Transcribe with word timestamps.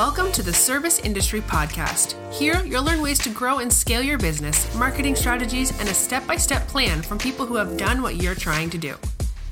Welcome 0.00 0.32
to 0.32 0.42
the 0.42 0.54
Service 0.54 0.98
Industry 1.00 1.42
Podcast. 1.42 2.14
Here, 2.32 2.64
you'll 2.64 2.84
learn 2.84 3.02
ways 3.02 3.18
to 3.18 3.28
grow 3.28 3.58
and 3.58 3.70
scale 3.70 4.02
your 4.02 4.16
business, 4.16 4.74
marketing 4.74 5.14
strategies, 5.14 5.78
and 5.78 5.90
a 5.90 5.92
step 5.92 6.26
by 6.26 6.36
step 6.36 6.66
plan 6.68 7.02
from 7.02 7.18
people 7.18 7.44
who 7.44 7.56
have 7.56 7.76
done 7.76 8.00
what 8.00 8.16
you're 8.16 8.34
trying 8.34 8.70
to 8.70 8.78
do. 8.78 8.94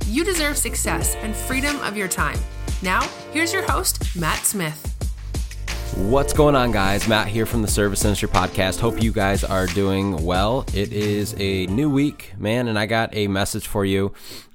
You 0.07 0.25
deserve 0.25 0.57
success 0.57 1.17
and 1.17 1.37
freedom 1.37 1.77
of 1.81 1.99
your 1.99 2.09
time. 2.09 2.39
Now, 2.81 3.03
here's 3.31 3.53
your 3.53 3.71
host, 3.71 4.17
Matt 4.17 4.47
Smith. 4.47 4.88
What's 5.99 6.33
going 6.33 6.55
on, 6.55 6.71
guys? 6.71 7.09
Matt 7.09 7.27
here 7.27 7.45
from 7.45 7.61
the 7.61 7.69
Service 7.69 8.05
Industry 8.05 8.29
Podcast. 8.29 8.79
Hope 8.79 9.03
you 9.03 9.13
guys 9.13 9.43
are 9.43 9.67
doing 9.67 10.25
well. 10.25 10.65
It 10.73 10.93
is 10.93 11.35
a 11.39 11.67
new 11.67 11.91
week, 11.91 12.33
man, 12.39 12.69
and 12.69 12.79
I 12.79 12.87
got 12.87 13.15
a 13.15 13.27
message 13.27 13.67
for 13.67 13.85
you 13.85 14.15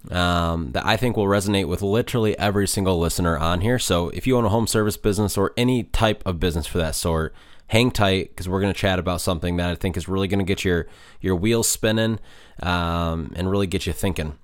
um, 0.09 0.71
that 0.71 0.85
I 0.85 0.95
think 0.95 1.17
will 1.17 1.25
resonate 1.25 1.67
with 1.67 1.81
literally 1.81 2.39
every 2.39 2.67
single 2.67 2.97
listener 2.97 3.37
on 3.37 3.59
here. 3.59 3.77
So 3.77 4.07
if 4.09 4.25
you 4.25 4.37
own 4.37 4.45
a 4.45 4.49
home 4.49 4.67
service 4.67 4.95
business 4.95 5.37
or 5.37 5.51
any 5.57 5.83
type 5.83 6.23
of 6.25 6.39
business 6.39 6.65
for 6.65 6.77
that 6.77 6.95
sort, 6.95 7.35
hang 7.67 7.91
tight 7.91 8.29
because 8.29 8.47
we're 8.47 8.61
going 8.61 8.73
to 8.73 8.79
chat 8.79 8.97
about 8.97 9.19
something 9.19 9.57
that 9.57 9.69
I 9.69 9.75
think 9.75 9.97
is 9.97 10.07
really 10.07 10.29
going 10.29 10.39
to 10.39 10.45
get 10.45 10.63
your 10.63 10.87
your 11.19 11.35
wheels 11.35 11.67
spinning 11.67 12.19
um, 12.63 13.33
and 13.35 13.51
really 13.51 13.67
get 13.67 13.85
you 13.85 13.91
thinking. 13.91 14.39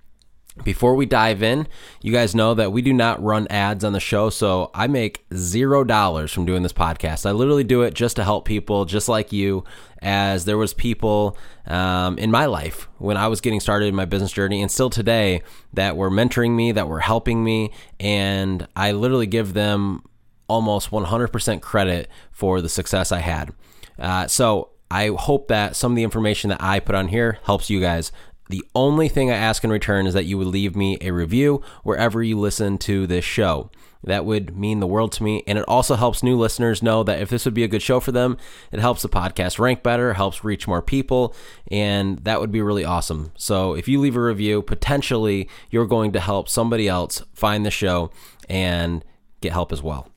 Before 0.63 0.95
we 0.95 1.05
dive 1.05 1.41
in, 1.41 1.67
you 2.01 2.11
guys 2.11 2.35
know 2.35 2.53
that 2.53 2.71
we 2.71 2.81
do 2.81 2.93
not 2.93 3.23
run 3.23 3.47
ads 3.49 3.83
on 3.83 3.93
the 3.93 3.99
show, 3.99 4.29
so 4.29 4.71
I 4.73 4.87
make 4.87 5.25
zero 5.33 5.83
dollars 5.83 6.31
from 6.31 6.45
doing 6.45 6.63
this 6.63 6.73
podcast. 6.73 7.25
I 7.25 7.31
literally 7.31 7.63
do 7.63 7.81
it 7.83 7.93
just 7.93 8.15
to 8.17 8.23
help 8.23 8.45
people, 8.45 8.85
just 8.85 9.07
like 9.07 9.31
you. 9.31 9.63
As 10.01 10.45
there 10.45 10.57
was 10.57 10.73
people 10.73 11.37
um, 11.67 12.17
in 12.17 12.31
my 12.31 12.45
life 12.45 12.87
when 12.99 13.17
I 13.17 13.27
was 13.27 13.41
getting 13.41 13.59
started 13.59 13.87
in 13.87 13.95
my 13.95 14.05
business 14.05 14.31
journey, 14.31 14.61
and 14.61 14.71
still 14.71 14.89
today, 14.89 15.41
that 15.73 15.97
were 15.97 16.09
mentoring 16.09 16.55
me, 16.55 16.71
that 16.71 16.87
were 16.87 17.01
helping 17.01 17.43
me, 17.43 17.71
and 17.99 18.65
I 18.77 18.93
literally 18.93 19.27
give 19.27 19.53
them 19.53 20.03
almost 20.47 20.89
100% 20.91 21.61
credit 21.61 22.09
for 22.31 22.61
the 22.61 22.69
success 22.69 23.11
I 23.11 23.19
had. 23.19 23.53
Uh, 23.97 24.27
so 24.27 24.69
I 24.91 25.09
hope 25.09 25.49
that 25.49 25.75
some 25.75 25.91
of 25.91 25.95
the 25.95 26.03
information 26.03 26.49
that 26.49 26.61
I 26.61 26.79
put 26.79 26.95
on 26.95 27.09
here 27.09 27.37
helps 27.43 27.69
you 27.69 27.79
guys 27.79 28.11
the 28.49 28.65
only 28.73 29.07
thing 29.07 29.29
I 29.29 29.35
ask 29.35 29.63
in 29.63 29.69
return 29.69 30.07
is 30.07 30.15
that 30.15 30.25
you 30.25 30.37
would 30.37 30.47
leave 30.47 30.75
me 30.75 30.97
a 31.01 31.11
review 31.11 31.61
wherever 31.83 32.21
you 32.23 32.37
listen 32.37 32.79
to 32.79 33.05
this 33.05 33.23
show. 33.23 33.69
That 34.03 34.25
would 34.25 34.57
mean 34.57 34.79
the 34.79 34.87
world 34.87 35.11
to 35.13 35.23
me. 35.23 35.43
And 35.45 35.59
it 35.59 35.65
also 35.67 35.95
helps 35.95 36.23
new 36.23 36.37
listeners 36.37 36.81
know 36.81 37.03
that 37.03 37.21
if 37.21 37.29
this 37.29 37.45
would 37.45 37.53
be 37.53 37.63
a 37.63 37.67
good 37.67 37.81
show 37.81 37.99
for 37.99 38.11
them, 38.11 38.37
it 38.71 38.79
helps 38.79 39.01
the 39.01 39.09
podcast 39.09 39.59
rank 39.59 39.83
better, 39.83 40.13
helps 40.13 40.43
reach 40.43 40.67
more 40.67 40.81
people, 40.81 41.35
and 41.69 42.19
that 42.19 42.39
would 42.39 42.51
be 42.51 42.61
really 42.61 42.85
awesome. 42.85 43.33
So 43.35 43.73
if 43.75 43.87
you 43.87 43.99
leave 43.99 44.15
a 44.15 44.21
review, 44.21 44.61
potentially 44.61 45.47
you're 45.69 45.85
going 45.85 46.13
to 46.13 46.19
help 46.19 46.49
somebody 46.49 46.87
else 46.87 47.21
find 47.33 47.65
the 47.65 47.71
show 47.71 48.09
and 48.49 49.03
get 49.41 49.51
help 49.51 49.71
as 49.71 49.83
well. 49.83 50.09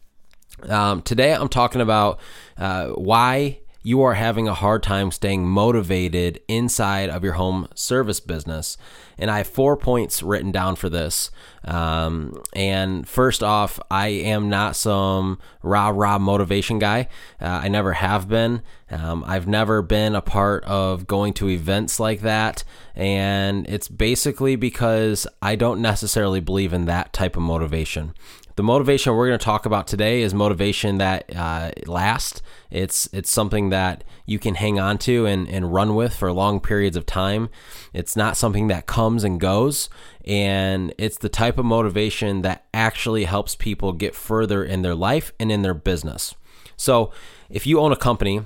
Um, 0.69 1.03
today 1.03 1.35
I'm 1.35 1.49
talking 1.49 1.81
about 1.81 2.21
uh, 2.57 2.89
why 2.91 3.59
you 3.83 4.03
are 4.03 4.15
having 4.15 4.47
a 4.47 4.55
hard 4.55 4.83
time 4.83 5.11
staying 5.11 5.47
motivated 5.47 6.41
inside 6.47 7.11
of 7.11 7.25
your 7.25 7.35
home 7.35 7.69
service 7.75 8.21
business. 8.21 8.77
And 9.19 9.31
I 9.31 9.39
have 9.39 9.47
four 9.47 9.77
points 9.77 10.23
written 10.23 10.53
down 10.53 10.77
for 10.77 10.89
this. 10.89 11.31
Um, 11.65 12.43
and 12.55 13.09
first 13.09 13.43
off, 13.43 13.79
I 13.91 14.09
am 14.09 14.49
not 14.49 14.77
some 14.77 15.39
rah 15.63 15.91
rah 15.95 16.19
motivation 16.19 16.79
guy. 16.79 17.09
Uh, 17.41 17.61
I 17.63 17.69
never 17.69 17.93
have 17.95 18.29
been. 18.29 18.63
Um, 18.91 19.25
I've 19.27 19.47
never 19.47 19.83
been 19.83 20.15
a 20.15 20.23
part 20.23 20.65
of 20.65 21.07
going 21.07 21.33
to 21.35 21.49
events 21.49 21.99
like 21.99 22.21
that. 22.21 22.65
And 22.95 23.69
it's 23.69 23.89
basically 23.89 24.57
because 24.57 25.27
I 25.41 25.57
don't 25.57 25.81
necessarily 25.81 26.41
believe 26.41 26.73
in 26.73 26.87
that 26.87 27.13
type 27.13 27.37
of 27.37 27.43
motivation. 27.43 28.15
The 28.57 28.63
motivation 28.63 29.15
we're 29.15 29.29
going 29.29 29.39
to 29.39 29.45
talk 29.45 29.65
about 29.65 29.87
today 29.87 30.21
is 30.23 30.35
motivation 30.35 30.99
that 30.99 31.35
uh, 31.35 31.71
lasts. 31.87 32.43
It's 32.71 33.09
it's 33.13 33.31
something 33.31 33.71
that 33.71 34.05
you 34.27 34.39
can 34.39 34.57
hang 34.57 34.79
on 34.79 34.99
to 34.99 35.27
and, 35.27 35.49
and 35.49 35.73
run 35.73 35.95
with 35.95 36.15
for 36.15 36.31
long 36.33 36.61
periods 36.61 36.97
of 36.97 37.07
time. 37.07 37.49
It's 37.95 38.15
not 38.15 38.37
something 38.37 38.69
that 38.69 38.87
comes 38.87 39.25
and 39.25 39.41
goes, 39.41 39.89
and 40.27 40.95
it's 40.99 41.19
the 41.19 41.31
type 41.31 41.59
of 41.59 41.65
motivation 41.65 42.43
that 42.43 42.67
actually 42.75 43.25
helps 43.25 43.55
people 43.55 43.93
get 43.93 44.15
further 44.15 44.63
in 44.63 44.83
their 44.83 44.95
life 44.95 45.33
and 45.41 45.51
in 45.51 45.63
their 45.63 45.75
business. 45.75 46.35
So, 46.77 47.11
if 47.49 47.67
you 47.67 47.81
own 47.81 47.93
a 47.93 47.97
company, 47.97 48.43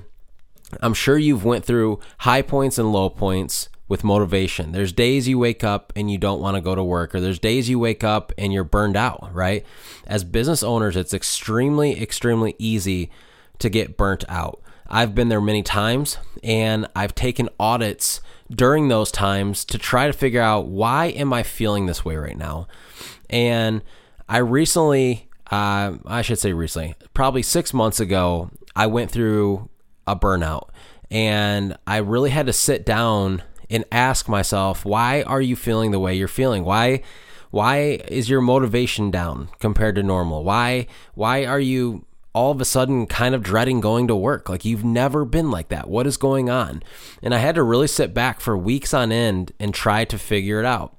I'm 0.81 0.93
sure 0.93 1.17
you've 1.17 1.45
went 1.45 1.65
through 1.65 1.99
high 2.19 2.41
points 2.41 2.77
and 2.77 2.91
low 2.91 3.09
points 3.09 3.69
with 3.87 4.03
motivation. 4.03 4.71
There's 4.71 4.91
days 4.91 5.27
you 5.27 5.39
wake 5.39 5.63
up 5.63 5.93
and 5.95 6.11
you 6.11 6.17
don't 6.17 6.41
want 6.41 6.55
to 6.55 6.61
go 6.61 6.75
to 6.75 6.83
work, 6.83 7.15
or 7.15 7.19
there's 7.19 7.39
days 7.39 7.69
you 7.69 7.79
wake 7.79 8.03
up 8.03 8.33
and 8.37 8.51
you're 8.51 8.63
burned 8.63 8.97
out, 8.97 9.29
right? 9.33 9.65
As 10.05 10.23
business 10.23 10.63
owners, 10.63 10.95
it's 10.95 11.13
extremely, 11.13 12.01
extremely 12.01 12.55
easy 12.59 13.09
to 13.59 13.69
get 13.69 13.97
burnt 13.97 14.25
out. 14.27 14.61
I've 14.89 15.15
been 15.15 15.29
there 15.29 15.41
many 15.41 15.63
times 15.63 16.17
and 16.43 16.87
I've 16.95 17.15
taken 17.15 17.49
audits 17.59 18.21
during 18.49 18.87
those 18.87 19.11
times 19.11 19.65
to 19.65 19.77
try 19.77 20.07
to 20.07 20.13
figure 20.13 20.41
out 20.41 20.67
why 20.67 21.07
am 21.07 21.33
I 21.33 21.43
feeling 21.43 21.85
this 21.85 22.05
way 22.05 22.15
right 22.15 22.37
now? 22.37 22.67
And 23.29 23.81
I 24.29 24.37
recently, 24.37 25.29
uh, 25.51 25.97
I 26.05 26.21
should 26.21 26.39
say 26.39 26.53
recently, 26.53 26.95
probably 27.13 27.41
six 27.41 27.73
months 27.73 27.99
ago, 27.99 28.49
I 28.75 28.87
went 28.87 29.11
through 29.11 29.69
a 30.05 30.15
burnout 30.15 30.69
and 31.11 31.77
I 31.85 31.97
really 31.97 32.29
had 32.29 32.45
to 32.45 32.53
sit 32.53 32.85
down 32.85 33.43
and 33.69 33.85
ask 33.91 34.27
myself, 34.27 34.85
why 34.85 35.23
are 35.23 35.41
you 35.41 35.55
feeling 35.55 35.91
the 35.91 35.99
way 35.99 36.15
you're 36.15 36.27
feeling? 36.27 36.63
Why 36.63 37.01
why 37.49 38.01
is 38.07 38.29
your 38.29 38.41
motivation 38.41 39.09
down 39.09 39.49
compared 39.59 39.95
to 39.95 40.03
normal? 40.03 40.43
Why 40.43 40.87
why 41.13 41.45
are 41.45 41.59
you 41.59 42.05
all 42.33 42.51
of 42.51 42.61
a 42.61 42.65
sudden 42.65 43.07
kind 43.07 43.33
of 43.33 43.41
dreading 43.41 43.79
going 43.79 44.07
to 44.07 44.15
work? 44.15 44.49
Like 44.49 44.65
you've 44.65 44.83
never 44.83 45.25
been 45.25 45.49
like 45.49 45.69
that. 45.69 45.89
What 45.89 46.07
is 46.07 46.17
going 46.17 46.49
on? 46.49 46.83
And 47.23 47.33
I 47.33 47.39
had 47.39 47.55
to 47.55 47.63
really 47.63 47.87
sit 47.87 48.13
back 48.13 48.41
for 48.41 48.57
weeks 48.57 48.93
on 48.93 49.11
end 49.11 49.53
and 49.59 49.73
try 49.73 50.05
to 50.05 50.17
figure 50.17 50.59
it 50.59 50.65
out. 50.65 50.97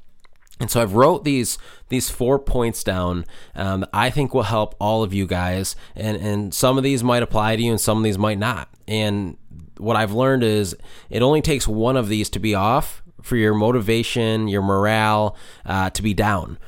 And 0.61 0.71
so 0.71 0.83
I've 0.83 0.95
wrote 0.95 1.25
these 1.25 1.59
these 1.89 2.11
four 2.11 2.39
points 2.39 2.83
down. 2.83 3.25
Um, 3.55 3.87
I 3.93 4.11
think 4.11 4.35
will 4.35 4.43
help 4.43 4.75
all 4.81 5.03
of 5.03 5.15
you 5.15 5.27
guys, 5.27 5.77
and 5.95 6.17
and 6.17 6.53
some 6.53 6.77
of 6.77 6.83
these 6.85 7.05
might 7.05 7.23
apply 7.23 7.57
to 7.57 7.63
you, 7.63 7.71
and 7.71 7.81
some 7.81 7.99
of 7.99 8.05
these 8.05 8.19
might 8.19 8.39
not. 8.39 8.69
And 8.89 9.37
what 9.79 9.97
I've 9.97 10.13
learned 10.13 10.45
is 10.45 10.77
it 11.11 11.23
only 11.23 11.41
takes 11.41 11.67
one 11.67 11.97
of 11.97 12.09
these 12.09 12.29
to 12.31 12.39
be 12.39 12.55
off 12.55 13.03
for 13.23 13.37
your 13.37 13.55
motivation, 13.55 14.49
your 14.49 14.63
morale 14.63 15.37
uh, 15.65 15.91
to 15.91 16.03
be 16.03 16.15
down. 16.15 16.59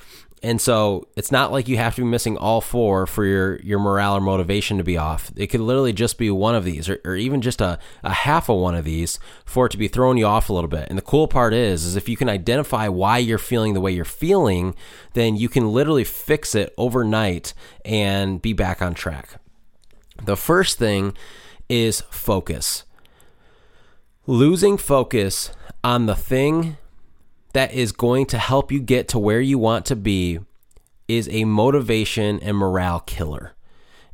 And 0.43 0.59
so 0.59 1.07
it's 1.17 1.31
not 1.31 1.53
like 1.53 1.69
you 1.69 1.77
have 1.77 1.95
to 1.97 2.01
be 2.01 2.07
missing 2.07 2.39
all 2.39 2.63
four 2.63 3.07
for 3.07 3.27
your, 3.27 3.61
your 3.61 3.79
morale 3.79 4.17
or 4.17 4.21
motivation 4.21 4.79
to 4.79 4.85
be 4.85 4.97
off. 4.97 5.31
It 5.37 5.49
could 5.49 5.61
literally 5.61 5.93
just 5.93 6.17
be 6.17 6.31
one 6.31 6.55
of 6.55 6.65
these 6.65 6.89
or, 6.89 6.99
or 7.05 7.15
even 7.15 7.43
just 7.43 7.61
a, 7.61 7.79
a 8.03 8.13
half 8.13 8.49
of 8.49 8.59
one 8.59 8.75
of 8.75 8.87
these 8.87 9.19
for 9.45 9.67
it 9.67 9.73
to 9.73 9.79
be 9.79 9.89
throwing 9.89 10.17
you 10.17 10.25
off 10.25 10.49
a 10.49 10.55
little 10.55 10.69
bit. 10.69 10.89
And 10.89 10.97
the 10.97 11.03
cool 11.03 11.29
part 11.29 11.53
is, 11.53 11.85
is 11.85 11.95
if 11.95 12.09
you 12.09 12.17
can 12.17 12.31
identify 12.31 12.89
why 12.89 13.19
you're 13.19 13.37
feeling 13.37 13.75
the 13.75 13.83
way 13.83 13.93
you're 13.93 14.07
feeling, 14.07 14.75
then 15.13 15.37
you 15.37 15.51
can 15.51 15.73
literally 15.73 16.05
fix 16.05 16.55
it 16.55 16.73
overnight 16.79 17.53
and 17.85 18.41
be 18.41 18.55
back 18.55 18.81
on 18.81 18.95
track. 18.95 19.41
The 20.25 20.37
first 20.37 20.79
thing 20.79 21.15
is 21.69 22.01
focus 22.11 22.85
losing 24.31 24.79
focus 24.79 25.51
on 25.83 26.07
the 26.07 26.15
thing 26.15 26.77
that 27.53 27.73
is 27.73 27.91
going 27.91 28.25
to 28.25 28.39
help 28.39 28.71
you 28.71 28.79
get 28.79 29.09
to 29.09 29.19
where 29.19 29.41
you 29.41 29.59
want 29.59 29.85
to 29.85 29.97
be 29.97 30.39
is 31.09 31.29
a 31.33 31.45
motivation 31.45 32.39
and 32.39 32.57
morale 32.57 33.01
killer. 33.01 33.55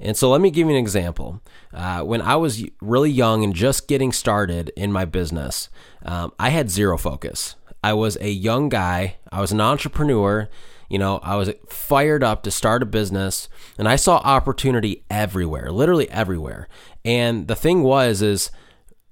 And 0.00 0.16
so 0.16 0.30
let 0.30 0.40
me 0.40 0.50
give 0.50 0.68
you 0.68 0.74
an 0.74 0.80
example. 0.80 1.42
Uh, 1.72 2.00
when 2.00 2.22
I 2.22 2.36
was 2.36 2.64
really 2.80 3.10
young 3.10 3.44
and 3.44 3.54
just 3.54 3.88
getting 3.88 4.10
started 4.10 4.72
in 4.74 4.90
my 4.90 5.04
business, 5.04 5.68
um, 6.02 6.32
I 6.38 6.48
had 6.48 6.70
zero 6.70 6.96
focus. 6.96 7.56
I 7.84 7.92
was 7.92 8.16
a 8.18 8.30
young 8.30 8.70
guy, 8.70 9.16
I 9.30 9.42
was 9.42 9.52
an 9.52 9.60
entrepreneur. 9.60 10.48
You 10.88 10.98
know, 10.98 11.18
I 11.22 11.34
was 11.34 11.50
fired 11.68 12.22
up 12.22 12.42
to 12.44 12.50
start 12.50 12.82
a 12.82 12.86
business 12.86 13.48
and 13.76 13.88
I 13.88 13.96
saw 13.96 14.18
opportunity 14.18 15.04
everywhere, 15.10 15.70
literally 15.72 16.08
everywhere. 16.10 16.68
And 17.04 17.48
the 17.48 17.56
thing 17.56 17.82
was, 17.82 18.22
is 18.22 18.50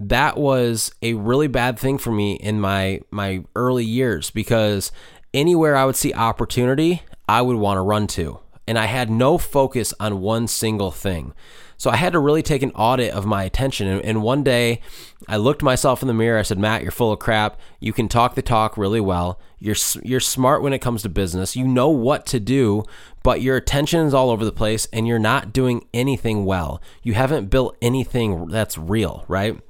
that 0.00 0.36
was 0.36 0.92
a 1.02 1.14
really 1.14 1.46
bad 1.46 1.78
thing 1.78 1.98
for 1.98 2.10
me 2.10 2.34
in 2.34 2.60
my 2.60 3.00
my 3.10 3.44
early 3.54 3.84
years 3.84 4.30
because 4.30 4.90
anywhere 5.32 5.76
I 5.76 5.84
would 5.84 5.96
see 5.96 6.12
opportunity, 6.12 7.02
I 7.28 7.42
would 7.42 7.56
want 7.56 7.78
to 7.78 7.82
run 7.82 8.06
to. 8.08 8.40
And 8.66 8.78
I 8.78 8.86
had 8.86 9.10
no 9.10 9.36
focus 9.36 9.92
on 10.00 10.22
one 10.22 10.48
single 10.48 10.90
thing. 10.90 11.34
So 11.76 11.90
I 11.90 11.96
had 11.96 12.14
to 12.14 12.18
really 12.18 12.42
take 12.42 12.62
an 12.62 12.70
audit 12.70 13.12
of 13.12 13.26
my 13.26 13.44
attention. 13.44 13.86
And, 13.88 14.22
one 14.22 14.42
day 14.42 14.80
I 15.28 15.36
looked 15.36 15.62
myself 15.62 16.00
in 16.00 16.08
the 16.08 16.14
mirror. 16.14 16.38
I 16.38 16.42
said, 16.42 16.58
Matt, 16.58 16.80
you're 16.80 16.90
full 16.90 17.12
of 17.12 17.18
crap. 17.18 17.60
You 17.80 17.92
can 17.92 18.08
talk 18.08 18.36
the 18.36 18.42
talk 18.42 18.78
really 18.78 19.00
well. 19.00 19.38
You're, 19.58 19.76
you're 20.02 20.20
smart 20.20 20.62
when 20.62 20.72
it 20.72 20.78
comes 20.78 21.02
to 21.02 21.10
business. 21.10 21.56
You 21.56 21.66
know 21.66 21.90
what 21.90 22.24
to 22.26 22.40
do, 22.40 22.84
but 23.22 23.42
your 23.42 23.56
attention 23.56 24.06
is 24.06 24.14
all 24.14 24.30
over 24.30 24.46
the 24.46 24.52
place 24.52 24.88
and 24.94 25.06
you're 25.06 25.18
not 25.18 25.52
doing 25.52 25.86
anything 25.92 26.46
well. 26.46 26.80
You 27.02 27.14
haven't 27.14 27.50
built 27.50 27.76
anything 27.82 28.46
that's 28.46 28.78
real, 28.78 29.24
right? 29.28 29.60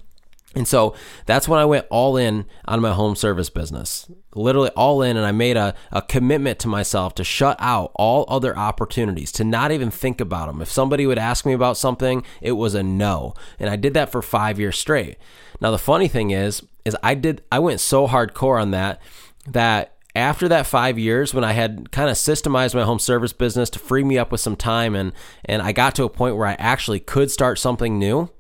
And 0.55 0.69
so 0.69 0.95
that's 1.27 1.49
when 1.49 1.59
I 1.59 1.65
went 1.65 1.87
all 1.91 2.17
in 2.17 2.47
on 2.67 2.81
my 2.81 2.93
home 2.93 3.17
service 3.17 3.51
business, 3.51 4.11
literally 4.35 4.71
all 4.71 5.03
in. 5.03 5.17
And 5.17 5.27
I 5.27 5.33
made 5.33 5.57
a, 5.57 5.75
a 5.91 6.03
commitment 6.03 6.59
to 6.61 6.69
myself 6.69 7.15
to 7.17 7.25
shut 7.25 7.57
out 7.61 7.93
all 7.95 8.25
other 8.29 8.57
opportunities, 8.57 9.33
to 9.33 9.45
not 9.45 9.73
even 9.73 9.91
think 9.91 10.21
about 10.21 10.47
them. 10.47 10.63
If 10.63 10.71
somebody 10.71 11.07
would 11.07 11.19
ask 11.19 11.45
me 11.45 11.53
about 11.53 11.77
something, 11.77 12.25
it 12.41 12.53
was 12.53 12.75
a 12.75 12.83
no. 12.83 13.35
And 13.59 13.69
I 13.69 13.77
did 13.77 13.95
that 13.95 14.13
for 14.13 14.23
five 14.23 14.59
years 14.59 14.79
straight. 14.79 15.19
Now, 15.61 15.71
the 15.71 15.79
funny 15.79 16.09
thing 16.09 16.31
is, 16.31 16.63
is 16.85 16.97
I 17.03 17.15
did, 17.15 17.43
I 17.51 17.59
went 17.59 17.81
so 17.81 18.07
hardcore 18.07 18.61
on 18.61 18.71
that, 18.73 19.01
that 19.47 19.95
after 20.15 20.49
that 20.49 20.67
five 20.67 20.99
years 20.99 21.35
when 21.35 21.45
I 21.45 21.53
had 21.53 21.91
kind 21.91 22.09
of 22.09 22.17
systemized 22.17 22.75
my 22.75 22.85
home 22.85 22.99
service 22.99 23.33
business 23.33 23.69
to 23.71 23.79
free 23.79 24.05
me 24.05 24.17
up 24.17 24.31
with 24.31 24.41
some 24.41 24.57
time 24.57 24.95
and 24.95 25.13
and 25.45 25.61
I 25.61 25.73
got 25.73 25.95
to 25.97 26.05
a 26.05 26.11
point 26.11 26.37
where 26.37 26.47
I 26.47 26.55
actually 26.55 27.01
could 27.01 27.31
start 27.31 27.59
something 27.59 27.99
new, 27.99 28.31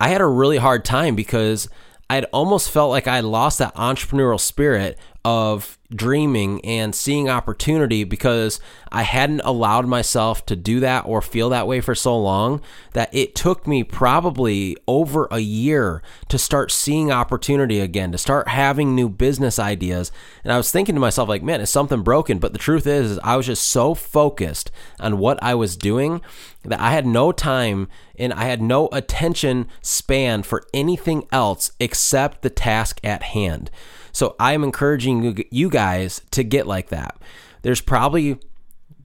I 0.00 0.08
had 0.08 0.20
a 0.20 0.26
really 0.26 0.58
hard 0.58 0.84
time 0.84 1.14
because 1.14 1.68
I'd 2.10 2.24
almost 2.26 2.70
felt 2.70 2.90
like 2.90 3.06
I 3.06 3.16
had 3.16 3.24
lost 3.24 3.58
that 3.58 3.74
entrepreneurial 3.74 4.40
spirit 4.40 4.98
of 5.28 5.76
dreaming 5.94 6.64
and 6.64 6.94
seeing 6.94 7.28
opportunity 7.28 8.02
because 8.02 8.58
I 8.90 9.02
hadn't 9.02 9.42
allowed 9.44 9.86
myself 9.86 10.46
to 10.46 10.56
do 10.56 10.80
that 10.80 11.04
or 11.04 11.20
feel 11.20 11.50
that 11.50 11.66
way 11.66 11.82
for 11.82 11.94
so 11.94 12.18
long 12.18 12.62
that 12.94 13.14
it 13.14 13.34
took 13.34 13.66
me 13.66 13.84
probably 13.84 14.78
over 14.86 15.28
a 15.30 15.40
year 15.40 16.02
to 16.30 16.38
start 16.38 16.72
seeing 16.72 17.12
opportunity 17.12 17.78
again, 17.78 18.10
to 18.12 18.16
start 18.16 18.48
having 18.48 18.94
new 18.94 19.10
business 19.10 19.58
ideas. 19.58 20.10
And 20.44 20.50
I 20.50 20.56
was 20.56 20.70
thinking 20.70 20.94
to 20.94 21.00
myself, 21.00 21.28
like, 21.28 21.42
man, 21.42 21.60
is 21.60 21.68
something 21.68 22.00
broken? 22.00 22.38
But 22.38 22.54
the 22.54 22.58
truth 22.58 22.86
is, 22.86 23.10
is 23.10 23.18
I 23.22 23.36
was 23.36 23.44
just 23.44 23.68
so 23.68 23.92
focused 23.92 24.70
on 24.98 25.18
what 25.18 25.42
I 25.42 25.54
was 25.54 25.76
doing 25.76 26.22
that 26.64 26.80
I 26.80 26.92
had 26.92 27.06
no 27.06 27.32
time 27.32 27.88
and 28.18 28.32
I 28.32 28.44
had 28.44 28.62
no 28.62 28.88
attention 28.92 29.68
span 29.82 30.42
for 30.42 30.64
anything 30.72 31.26
else 31.30 31.72
except 31.78 32.40
the 32.40 32.50
task 32.50 32.98
at 33.04 33.24
hand. 33.24 33.70
So 34.18 34.34
I 34.40 34.52
am 34.52 34.64
encouraging 34.64 35.44
you 35.52 35.70
guys 35.70 36.22
to 36.32 36.42
get 36.42 36.66
like 36.66 36.88
that. 36.88 37.16
There's 37.62 37.80
probably 37.80 38.40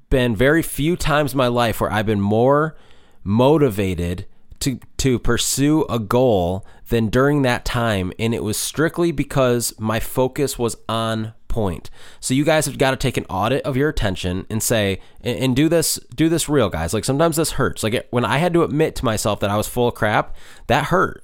been 0.09 0.35
very 0.35 0.63
few 0.63 0.95
times 0.95 1.33
in 1.33 1.37
my 1.37 1.49
life 1.49 1.79
where 1.79 1.93
I've 1.93 2.07
been 2.07 2.19
more 2.19 2.75
motivated 3.23 4.25
to 4.61 4.79
to 4.97 5.19
pursue 5.19 5.83
a 5.83 5.99
goal 5.99 6.65
than 6.89 7.09
during 7.09 7.43
that 7.43 7.63
time 7.63 8.11
and 8.17 8.33
it 8.33 8.43
was 8.43 8.57
strictly 8.57 9.11
because 9.11 9.71
my 9.77 9.99
focus 9.99 10.57
was 10.57 10.75
on 10.89 11.35
point. 11.47 11.91
So 12.19 12.33
you 12.33 12.43
guys 12.43 12.65
have 12.65 12.79
got 12.79 12.89
to 12.89 12.97
take 12.97 13.15
an 13.15 13.25
audit 13.25 13.61
of 13.65 13.77
your 13.77 13.89
attention 13.89 14.47
and 14.49 14.63
say 14.63 14.99
and 15.21 15.55
do 15.55 15.69
this 15.69 15.99
do 16.15 16.27
this 16.27 16.49
real 16.49 16.69
guys. 16.69 16.91
Like 16.91 17.05
sometimes 17.05 17.35
this 17.35 17.51
hurts. 17.51 17.83
Like 17.83 18.07
when 18.09 18.25
I 18.25 18.39
had 18.39 18.51
to 18.53 18.63
admit 18.63 18.95
to 18.95 19.05
myself 19.05 19.41
that 19.41 19.51
I 19.51 19.57
was 19.57 19.67
full 19.67 19.89
of 19.89 19.93
crap, 19.93 20.35
that 20.65 20.85
hurt 20.85 21.23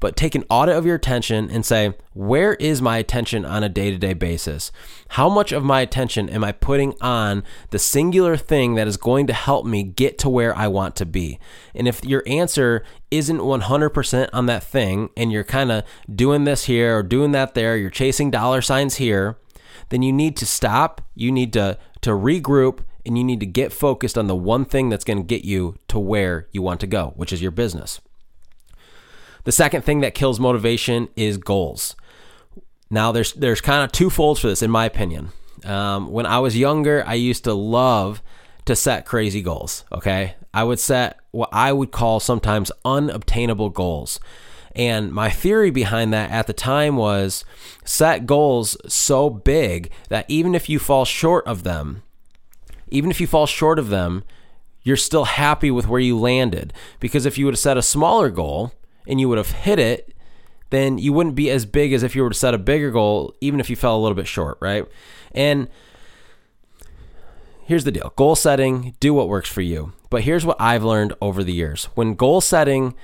but 0.00 0.16
take 0.16 0.34
an 0.34 0.44
audit 0.48 0.74
of 0.74 0.86
your 0.86 0.96
attention 0.96 1.50
and 1.50 1.64
say, 1.64 1.94
where 2.14 2.54
is 2.54 2.82
my 2.82 2.96
attention 2.96 3.44
on 3.44 3.62
a 3.62 3.68
day 3.68 3.90
to 3.90 3.98
day 3.98 4.14
basis? 4.14 4.72
How 5.10 5.28
much 5.28 5.52
of 5.52 5.62
my 5.62 5.82
attention 5.82 6.28
am 6.30 6.42
I 6.42 6.52
putting 6.52 6.94
on 7.00 7.44
the 7.68 7.78
singular 7.78 8.36
thing 8.36 8.74
that 8.74 8.88
is 8.88 8.96
going 8.96 9.26
to 9.26 9.32
help 9.32 9.66
me 9.66 9.82
get 9.82 10.18
to 10.18 10.30
where 10.30 10.56
I 10.56 10.68
want 10.68 10.96
to 10.96 11.06
be? 11.06 11.38
And 11.74 11.86
if 11.86 12.04
your 12.04 12.22
answer 12.26 12.82
isn't 13.10 13.38
100% 13.38 14.28
on 14.32 14.46
that 14.46 14.64
thing 14.64 15.10
and 15.16 15.30
you're 15.30 15.44
kind 15.44 15.70
of 15.70 15.84
doing 16.12 16.44
this 16.44 16.64
here 16.64 16.98
or 16.98 17.02
doing 17.02 17.32
that 17.32 17.54
there, 17.54 17.76
you're 17.76 17.90
chasing 17.90 18.30
dollar 18.30 18.62
signs 18.62 18.96
here, 18.96 19.36
then 19.90 20.02
you 20.02 20.12
need 20.12 20.36
to 20.38 20.46
stop. 20.46 21.02
You 21.14 21.30
need 21.30 21.52
to, 21.52 21.78
to 22.00 22.10
regroup 22.10 22.80
and 23.04 23.18
you 23.18 23.24
need 23.24 23.40
to 23.40 23.46
get 23.46 23.72
focused 23.72 24.16
on 24.16 24.26
the 24.26 24.36
one 24.36 24.64
thing 24.64 24.88
that's 24.88 25.04
going 25.04 25.18
to 25.18 25.24
get 25.24 25.44
you 25.44 25.76
to 25.88 25.98
where 25.98 26.48
you 26.52 26.62
want 26.62 26.80
to 26.80 26.86
go, 26.86 27.12
which 27.16 27.32
is 27.32 27.42
your 27.42 27.50
business. 27.50 28.00
The 29.50 29.56
second 29.56 29.82
thing 29.82 29.98
that 30.02 30.14
kills 30.14 30.38
motivation 30.38 31.08
is 31.16 31.36
goals. 31.36 31.96
Now, 32.88 33.10
there's 33.10 33.32
there's 33.32 33.60
kind 33.60 33.82
of 33.82 33.90
two 33.90 34.08
folds 34.08 34.38
for 34.38 34.46
this, 34.46 34.62
in 34.62 34.70
my 34.70 34.84
opinion. 34.84 35.30
Um, 35.64 36.12
when 36.12 36.24
I 36.24 36.38
was 36.38 36.56
younger, 36.56 37.02
I 37.04 37.14
used 37.14 37.42
to 37.42 37.52
love 37.52 38.22
to 38.66 38.76
set 38.76 39.06
crazy 39.06 39.42
goals. 39.42 39.84
Okay, 39.90 40.36
I 40.54 40.62
would 40.62 40.78
set 40.78 41.18
what 41.32 41.48
I 41.52 41.72
would 41.72 41.90
call 41.90 42.20
sometimes 42.20 42.70
unobtainable 42.84 43.70
goals. 43.70 44.20
And 44.76 45.10
my 45.10 45.30
theory 45.30 45.72
behind 45.72 46.12
that 46.12 46.30
at 46.30 46.46
the 46.46 46.52
time 46.52 46.94
was 46.94 47.44
set 47.84 48.26
goals 48.26 48.76
so 48.86 49.30
big 49.30 49.90
that 50.10 50.26
even 50.28 50.54
if 50.54 50.68
you 50.68 50.78
fall 50.78 51.04
short 51.04 51.44
of 51.48 51.64
them, 51.64 52.04
even 52.86 53.10
if 53.10 53.20
you 53.20 53.26
fall 53.26 53.46
short 53.46 53.80
of 53.80 53.88
them, 53.88 54.22
you're 54.84 54.96
still 54.96 55.24
happy 55.24 55.72
with 55.72 55.88
where 55.88 56.00
you 56.00 56.16
landed. 56.16 56.72
Because 57.00 57.26
if 57.26 57.36
you 57.36 57.46
would 57.46 57.54
have 57.54 57.58
set 57.58 57.76
a 57.76 57.82
smaller 57.82 58.30
goal, 58.30 58.74
and 59.06 59.20
you 59.20 59.28
would 59.28 59.38
have 59.38 59.50
hit 59.50 59.78
it, 59.78 60.14
then 60.70 60.98
you 60.98 61.12
wouldn't 61.12 61.34
be 61.34 61.50
as 61.50 61.66
big 61.66 61.92
as 61.92 62.02
if 62.02 62.14
you 62.14 62.22
were 62.22 62.30
to 62.30 62.34
set 62.34 62.54
a 62.54 62.58
bigger 62.58 62.90
goal, 62.90 63.34
even 63.40 63.60
if 63.60 63.68
you 63.68 63.76
fell 63.76 63.96
a 63.96 64.00
little 64.00 64.14
bit 64.14 64.26
short, 64.28 64.56
right? 64.60 64.86
And 65.32 65.68
here's 67.64 67.84
the 67.84 67.92
deal. 67.92 68.12
Goal 68.16 68.36
setting, 68.36 68.94
do 69.00 69.12
what 69.12 69.28
works 69.28 69.50
for 69.50 69.62
you. 69.62 69.92
But 70.10 70.22
here's 70.22 70.46
what 70.46 70.60
I've 70.60 70.84
learned 70.84 71.14
over 71.20 71.44
the 71.44 71.52
years. 71.52 71.86
When 71.94 72.14
goal 72.14 72.40
setting, 72.40 72.94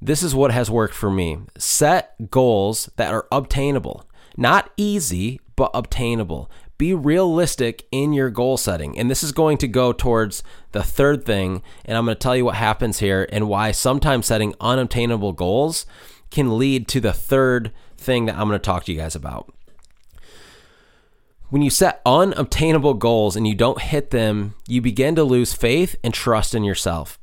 this 0.00 0.22
is 0.22 0.34
what 0.34 0.52
has 0.52 0.70
worked 0.70 0.94
for 0.94 1.10
me. 1.10 1.38
Set 1.58 2.30
goals 2.30 2.90
that 2.96 3.12
are 3.12 3.26
obtainable, 3.30 4.06
not 4.36 4.70
easy, 4.76 5.40
but 5.56 5.70
obtainable 5.74 6.50
be 6.80 6.94
realistic 6.94 7.86
in 7.92 8.14
your 8.14 8.30
goal 8.30 8.56
setting. 8.56 8.98
And 8.98 9.10
this 9.10 9.22
is 9.22 9.32
going 9.32 9.58
to 9.58 9.68
go 9.68 9.92
towards 9.92 10.42
the 10.72 10.82
third 10.82 11.26
thing. 11.26 11.62
And 11.84 11.98
I'm 11.98 12.06
going 12.06 12.16
to 12.16 12.18
tell 12.18 12.34
you 12.34 12.46
what 12.46 12.54
happens 12.54 13.00
here 13.00 13.28
and 13.30 13.48
why 13.48 13.70
sometimes 13.70 14.24
setting 14.24 14.54
unobtainable 14.62 15.34
goals 15.34 15.84
can 16.30 16.56
lead 16.56 16.88
to 16.88 16.98
the 16.98 17.12
third 17.12 17.70
thing 17.98 18.24
that 18.24 18.36
I'm 18.38 18.48
going 18.48 18.58
to 18.58 18.64
talk 18.64 18.84
to 18.84 18.92
you 18.92 18.98
guys 18.98 19.14
about. 19.14 19.52
When 21.50 21.60
you 21.60 21.68
set 21.68 22.00
unobtainable 22.06 22.94
goals 22.94 23.36
and 23.36 23.46
you 23.46 23.54
don't 23.54 23.82
hit 23.82 24.08
them, 24.08 24.54
you 24.66 24.80
begin 24.80 25.14
to 25.16 25.24
lose 25.24 25.52
faith 25.52 25.96
and 26.02 26.14
trust 26.14 26.54
in 26.54 26.64
yourself. 26.64 27.19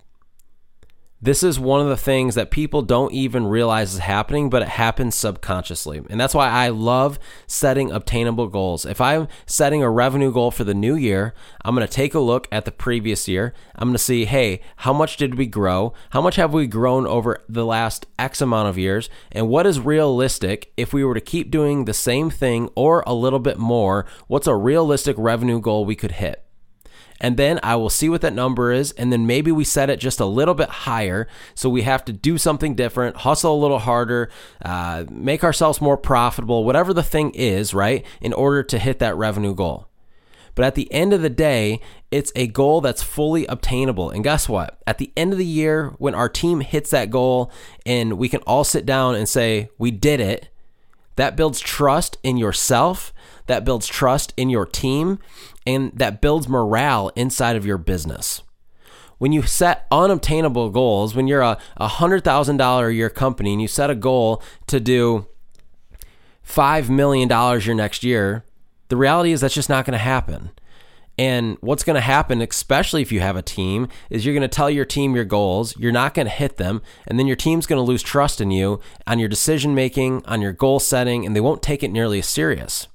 This 1.20 1.42
is 1.42 1.60
one 1.60 1.82
of 1.82 1.88
the 1.88 1.98
things 1.98 2.36
that 2.36 2.52
people 2.52 2.84
don't 2.84 3.12
even 3.12 3.48
realize 3.48 3.96
is 3.96 4.00
happening, 4.02 4.52
but 4.52 4.62
it 4.62 4.68
happens 4.68 5.16
subconsciously. 5.16 6.04
And 6.12 6.20
that's 6.20 6.36
why 6.36 6.48
I 6.48 6.70
love 6.70 7.18
setting 7.48 7.90
obtainable 7.90 8.50
goals. 8.50 8.86
If 8.86 9.02
I'm 9.02 9.28
setting 9.48 9.82
a 9.82 9.90
revenue 9.90 10.32
goal 10.32 10.52
for 10.52 10.64
the 10.64 10.76
new 10.76 10.96
year, 10.96 11.34
I'm 11.66 11.74
going 11.74 11.88
to 11.88 11.92
take 11.92 12.14
a 12.14 12.20
look 12.20 12.48
at 12.52 12.66
the 12.66 12.72
previous 12.72 13.28
year. 13.28 13.56
I'm 13.74 13.88
going 13.88 13.96
to 13.96 14.04
see, 14.04 14.26
hey, 14.26 14.62
how 14.76 14.94
much 14.94 15.18
did 15.18 15.40
we 15.40 15.48
grow? 15.48 15.92
How 16.12 16.22
much 16.22 16.36
have 16.36 16.54
we 16.54 16.68
grown 16.68 17.08
over 17.08 17.44
the 17.50 17.66
last 17.66 18.06
X 18.20 18.40
amount 18.40 18.70
of 18.70 18.78
years? 18.78 19.10
And 19.32 19.50
what 19.50 19.66
is 19.66 19.80
realistic 19.80 20.72
if 20.78 20.94
we 20.94 21.04
were 21.04 21.16
to 21.16 21.22
keep 21.22 21.50
doing 21.50 21.86
the 21.86 21.96
same 21.96 22.30
thing 22.30 22.70
or 22.76 23.04
a 23.08 23.16
little 23.16 23.40
bit 23.40 23.58
more? 23.58 24.06
What's 24.28 24.46
a 24.46 24.56
realistic 24.56 25.16
revenue 25.18 25.60
goal 25.60 25.84
we 25.84 25.96
could 25.96 26.12
hit? 26.12 26.47
And 27.20 27.38
then 27.38 27.60
I 27.64 27.76
will 27.76 27.90
see 27.90 28.10
what 28.10 28.22
that 28.22 28.34
number 28.34 28.72
is, 28.72 28.92
and 28.94 29.12
then 29.12 29.26
maybe 29.26 29.52
we 29.52 29.64
set 29.64 29.90
it 29.90 30.00
just 30.00 30.20
a 30.20 30.26
little 30.26 30.54
bit 30.54 30.70
higher. 30.70 31.28
So 31.56 31.70
we 31.70 31.82
have 31.84 32.06
to 32.06 32.14
do 32.14 32.38
something 32.38 32.76
different, 32.76 33.18
hustle 33.18 33.56
a 33.56 33.62
little 33.62 33.80
harder, 33.80 34.30
uh, 34.64 35.06
make 35.10 35.44
ourselves 35.44 35.82
more 35.82 35.98
profitable, 35.98 36.64
whatever 36.64 36.94
the 36.94 37.04
thing 37.04 37.32
is, 37.32 37.74
right, 37.74 38.06
in 38.22 38.34
order 38.34 38.64
to 38.64 38.80
hit 38.80 39.00
that 39.00 39.16
revenue 39.16 39.56
goal. 39.56 39.88
But 40.58 40.66
at 40.66 40.74
the 40.74 40.92
end 40.92 41.14
of 41.14 41.22
the 41.22 41.30
day, 41.30 41.82
it's 42.10 42.32
a 42.36 42.48
goal 42.48 42.82
that's 42.82 43.04
fully 43.04 43.46
obtainable. 43.46 44.10
And 44.10 44.24
guess 44.24 44.50
what? 44.50 44.80
At 44.88 44.98
the 44.98 45.12
end 45.16 45.32
of 45.32 45.38
the 45.38 45.46
year, 45.46 45.94
when 46.00 46.16
our 46.16 46.28
team 46.28 46.62
hits 46.62 46.90
that 46.90 47.12
goal 47.12 47.52
and 47.86 48.18
we 48.18 48.28
can 48.28 48.42
all 48.42 48.64
sit 48.64 48.84
down 48.84 49.14
and 49.14 49.30
say, 49.30 49.70
we 49.78 49.92
did 49.92 50.20
it, 50.20 50.50
that 51.18 51.36
builds 51.36 51.60
trust 51.60 52.18
in 52.24 52.38
yourself, 52.38 53.14
that 53.48 53.66
builds 53.66 53.86
trust 53.86 54.34
in 54.38 54.50
your 54.50 54.66
team, 54.66 55.20
and 55.66 55.92
that 55.94 56.22
builds 56.22 56.48
morale 56.48 57.12
inside 57.16 57.56
of 57.56 57.66
your 57.66 57.78
business. 57.78 58.42
When 59.18 59.32
you 59.32 59.42
set 59.42 59.88
unobtainable 59.92 60.70
goals, 60.70 61.16
when 61.16 61.28
you're 61.28 61.42
a 61.42 61.58
$100,000 61.80 62.88
a 62.88 62.94
year 62.94 63.10
company 63.10 63.52
and 63.52 63.62
you 63.62 63.68
set 63.68 63.90
a 63.90 63.96
goal 63.96 64.44
to 64.68 64.80
do 64.80 65.26
$5 66.48 66.90
million 66.90 67.30
your 67.30 67.76
next 67.76 68.04
year, 68.04 68.46
the 68.90 68.98
reality 68.98 69.32
is 69.32 69.42
that's 69.42 69.56
just 69.56 69.70
not 69.70 69.86
going 69.86 69.94
to 69.94 69.98
happen. 69.98 70.52
And 71.18 71.58
what's 71.62 71.84
going 71.84 71.96
to 71.96 72.02
happen, 72.02 72.42
especially 72.42 73.02
if 73.02 73.12
you 73.12 73.22
have 73.22 73.36
a 73.36 73.42
team, 73.42 73.88
is 74.10 74.24
you're 74.24 74.36
going 74.36 74.42
to 74.42 74.48
tell 74.48 74.70
your 74.70 74.86
team 74.86 75.16
your 75.16 75.26
goals, 75.26 75.76
you're 75.78 75.92
not 75.92 76.14
going 76.14 76.28
to 76.28 76.32
hit 76.32 76.58
them, 76.58 76.82
and 77.08 77.18
then 77.18 77.26
your 77.26 77.36
team's 77.36 77.66
going 77.66 77.80
to 77.80 77.84
lose 77.84 78.04
trust 78.04 78.40
in 78.40 78.52
you 78.52 78.80
on 79.08 79.18
your 79.18 79.28
decision 79.28 79.74
making, 79.74 80.24
on 80.26 80.42
your 80.42 80.54
goal 80.54 80.80
setting, 80.80 81.26
and 81.26 81.36
they 81.36 81.42
won't 81.42 81.64
take 81.64 81.82
it 81.82 81.92
nearly 81.92 82.20
as 82.20 82.28
serious. 82.28 82.88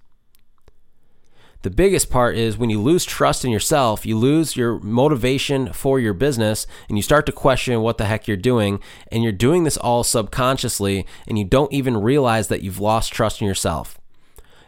The 1.62 1.70
biggest 1.70 2.10
part 2.10 2.36
is 2.36 2.58
when 2.58 2.70
you 2.70 2.80
lose 2.80 3.04
trust 3.04 3.44
in 3.44 3.52
yourself, 3.52 4.04
you 4.04 4.18
lose 4.18 4.56
your 4.56 4.80
motivation 4.80 5.72
for 5.72 6.00
your 6.00 6.12
business, 6.12 6.66
and 6.88 6.98
you 6.98 7.02
start 7.02 7.24
to 7.26 7.32
question 7.32 7.80
what 7.82 7.98
the 7.98 8.04
heck 8.04 8.26
you're 8.26 8.36
doing. 8.36 8.80
And 9.12 9.22
you're 9.22 9.30
doing 9.30 9.62
this 9.62 9.76
all 9.76 10.02
subconsciously, 10.02 11.06
and 11.28 11.38
you 11.38 11.44
don't 11.44 11.72
even 11.72 11.96
realize 11.96 12.48
that 12.48 12.62
you've 12.62 12.80
lost 12.80 13.12
trust 13.12 13.40
in 13.40 13.46
yourself. 13.46 13.96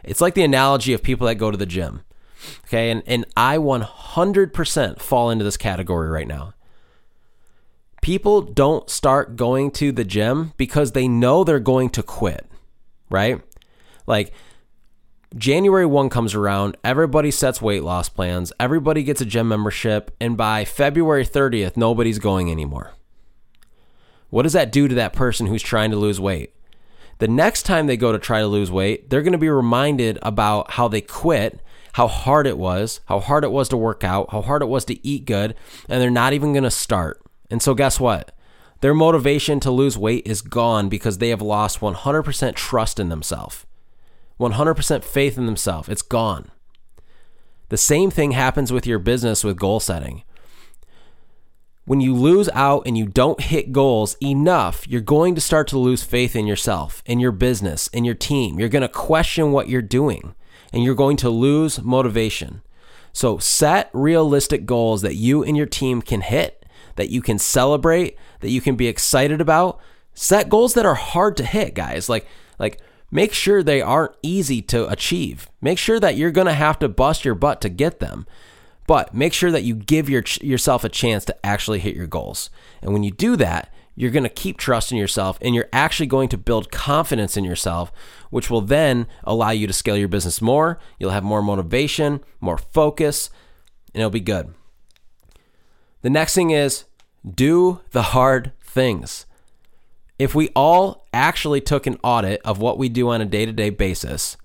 It's 0.05 0.21
like 0.21 0.35
the 0.35 0.43
analogy 0.43 0.93
of 0.93 1.03
people 1.03 1.27
that 1.27 1.35
go 1.35 1.51
to 1.51 1.57
the 1.57 1.65
gym. 1.65 2.04
Okay. 2.65 2.91
And, 2.91 3.03
and 3.05 3.25
I 3.37 3.57
100% 3.57 4.99
fall 4.99 5.29
into 5.29 5.43
this 5.43 5.57
category 5.57 6.09
right 6.09 6.27
now 6.27 6.53
People 8.05 8.43
don't 8.43 8.87
start 8.87 9.35
going 9.35 9.71
to 9.71 9.91
the 9.91 10.03
gym 10.03 10.53
because 10.57 10.91
they 10.91 11.07
know 11.07 11.43
they're 11.43 11.59
going 11.59 11.89
to 11.89 12.03
quit, 12.03 12.45
right? 13.09 13.41
Like 14.05 14.31
January 15.35 15.87
1 15.87 16.09
comes 16.09 16.35
around, 16.35 16.77
everybody 16.83 17.31
sets 17.31 17.63
weight 17.63 17.81
loss 17.81 18.07
plans, 18.07 18.53
everybody 18.59 19.01
gets 19.01 19.21
a 19.21 19.25
gym 19.25 19.47
membership, 19.47 20.15
and 20.21 20.37
by 20.37 20.65
February 20.65 21.25
30th, 21.25 21.75
nobody's 21.75 22.19
going 22.19 22.51
anymore. 22.51 22.91
What 24.29 24.43
does 24.43 24.53
that 24.53 24.71
do 24.71 24.87
to 24.87 24.93
that 24.93 25.13
person 25.13 25.47
who's 25.47 25.63
trying 25.63 25.89
to 25.89 25.97
lose 25.97 26.19
weight? 26.19 26.53
The 27.19 27.27
next 27.27 27.63
time 27.63 27.87
they 27.87 27.97
go 27.97 28.11
to 28.11 28.19
try 28.19 28.41
to 28.41 28.47
lose 28.47 28.69
weight, 28.69 29.09
they're 29.09 29.21
going 29.21 29.31
to 29.31 29.37
be 29.37 29.49
reminded 29.49 30.19
about 30.21 30.71
how 30.71 30.87
they 30.87 31.01
quit, 31.01 31.61
how 31.93 32.07
hard 32.07 32.45
it 32.45 32.57
was, 32.57 32.99
how 33.05 33.19
hard 33.19 33.43
it 33.43 33.51
was 33.51 33.69
to 33.69 33.77
work 33.77 34.03
out, 34.03 34.31
how 34.31 34.41
hard 34.41 34.61
it 34.61 34.67
was 34.67 34.83
to 34.85 35.07
eat 35.07 35.25
good, 35.25 35.55
and 35.87 36.01
they're 36.01 36.09
not 36.09 36.33
even 36.33 36.51
going 36.51 36.63
to 36.63 36.71
start. 36.71 37.21
And 37.49 37.61
so, 37.61 37.73
guess 37.73 37.99
what? 37.99 38.31
Their 38.81 38.93
motivation 38.93 39.59
to 39.61 39.71
lose 39.71 39.97
weight 39.97 40.27
is 40.27 40.41
gone 40.41 40.89
because 40.89 41.19
they 41.19 41.29
have 41.29 41.41
lost 41.41 41.79
100% 41.79 42.55
trust 42.55 42.99
in 42.99 43.09
themselves, 43.09 43.65
100% 44.39 45.03
faith 45.03 45.37
in 45.37 45.45
themselves. 45.45 45.87
It's 45.87 46.01
gone. 46.01 46.51
The 47.69 47.77
same 47.77 48.11
thing 48.11 48.31
happens 48.31 48.71
with 48.71 48.85
your 48.85 48.99
business 48.99 49.43
with 49.43 49.57
goal 49.57 49.79
setting. 49.79 50.23
When 51.85 52.01
you 52.01 52.15
lose 52.15 52.49
out 52.49 52.83
and 52.87 52.97
you 52.97 53.05
don't 53.05 53.39
hit 53.39 53.71
goals 53.71 54.17
enough, 54.21 54.87
you're 54.87 55.01
going 55.01 55.35
to 55.35 55.41
start 55.41 55.67
to 55.67 55.77
lose 55.77 56.03
faith 56.03 56.35
in 56.35 56.47
yourself, 56.47 57.03
in 57.05 57.19
your 57.19 57.31
business, 57.31 57.87
in 57.89 58.03
your 58.03 58.15
team. 58.15 58.59
You're 58.59 58.69
going 58.69 58.81
to 58.81 58.89
question 58.89 59.51
what 59.51 59.69
you're 59.69 59.83
doing 59.83 60.33
and 60.73 60.83
you're 60.83 60.95
going 60.95 61.17
to 61.17 61.29
lose 61.29 61.81
motivation. 61.81 62.61
So 63.13 63.37
set 63.37 63.89
realistic 63.93 64.65
goals 64.65 65.03
that 65.03 65.15
you 65.15 65.43
and 65.43 65.55
your 65.55 65.67
team 65.67 66.01
can 66.01 66.21
hit, 66.21 66.65
that 66.95 67.09
you 67.09 67.21
can 67.21 67.37
celebrate, 67.37 68.17
that 68.39 68.49
you 68.49 68.61
can 68.61 68.75
be 68.75 68.87
excited 68.87 69.39
about. 69.39 69.79
Set 70.13 70.49
goals 70.49 70.73
that 70.73 70.85
are 70.85 70.95
hard 70.95 71.37
to 71.37 71.45
hit, 71.45 71.75
guys. 71.75 72.09
Like 72.09 72.27
like 72.57 72.81
make 73.11 73.31
sure 73.31 73.61
they 73.61 73.81
aren't 73.81 74.15
easy 74.21 74.61
to 74.63 74.89
achieve. 74.89 75.49
Make 75.61 75.77
sure 75.77 75.99
that 75.99 76.17
you're 76.17 76.31
going 76.31 76.47
to 76.47 76.53
have 76.53 76.79
to 76.79 76.89
bust 76.89 77.23
your 77.23 77.35
butt 77.35 77.61
to 77.61 77.69
get 77.69 77.99
them. 77.99 78.25
But 78.87 79.13
make 79.13 79.33
sure 79.33 79.51
that 79.51 79.63
you 79.63 79.75
give 79.75 80.09
your, 80.09 80.23
yourself 80.41 80.83
a 80.83 80.89
chance 80.89 81.25
to 81.25 81.45
actually 81.45 81.79
hit 81.79 81.95
your 81.95 82.07
goals. 82.07 82.49
And 82.81 82.93
when 82.93 83.03
you 83.03 83.11
do 83.11 83.35
that, 83.37 83.73
you're 83.95 84.11
going 84.11 84.23
to 84.23 84.29
keep 84.29 84.57
trusting 84.57 84.97
yourself 84.97 85.39
and 85.41 85.55
you're 85.55 85.69
actually 85.71 86.07
going 86.07 86.29
to 86.29 86.37
build 86.37 86.71
confidence 86.71 87.37
in 87.37 87.45
yourself, 87.45 87.91
which 88.29 88.49
will 88.49 88.61
then 88.61 89.07
allow 89.23 89.51
you 89.51 89.67
to 89.67 89.73
scale 89.73 89.97
your 89.97 90.09
business 90.09 90.41
more. 90.41 90.79
You'll 90.99 91.11
have 91.11 91.23
more 91.23 91.41
motivation, 91.41 92.19
more 92.41 92.57
focus, 92.57 93.29
and 93.93 94.01
it'll 94.01 94.11
be 94.11 94.19
good. 94.19 94.53
The 96.01 96.09
next 96.09 96.35
thing 96.35 96.51
is 96.51 96.85
do 97.33 97.81
the 97.91 98.03
hard 98.03 98.51
things. 98.61 99.25
If 100.19 100.35
we 100.35 100.49
all 100.49 101.07
actually 101.13 101.61
took 101.61 101.87
an 101.87 101.97
audit 102.03 102.41
of 102.45 102.59
what 102.59 102.77
we 102.77 102.89
do 102.89 103.09
on 103.09 103.21
a 103.21 103.25
day 103.25 103.45
to 103.45 103.51
day 103.51 103.69
basis, 103.69 104.37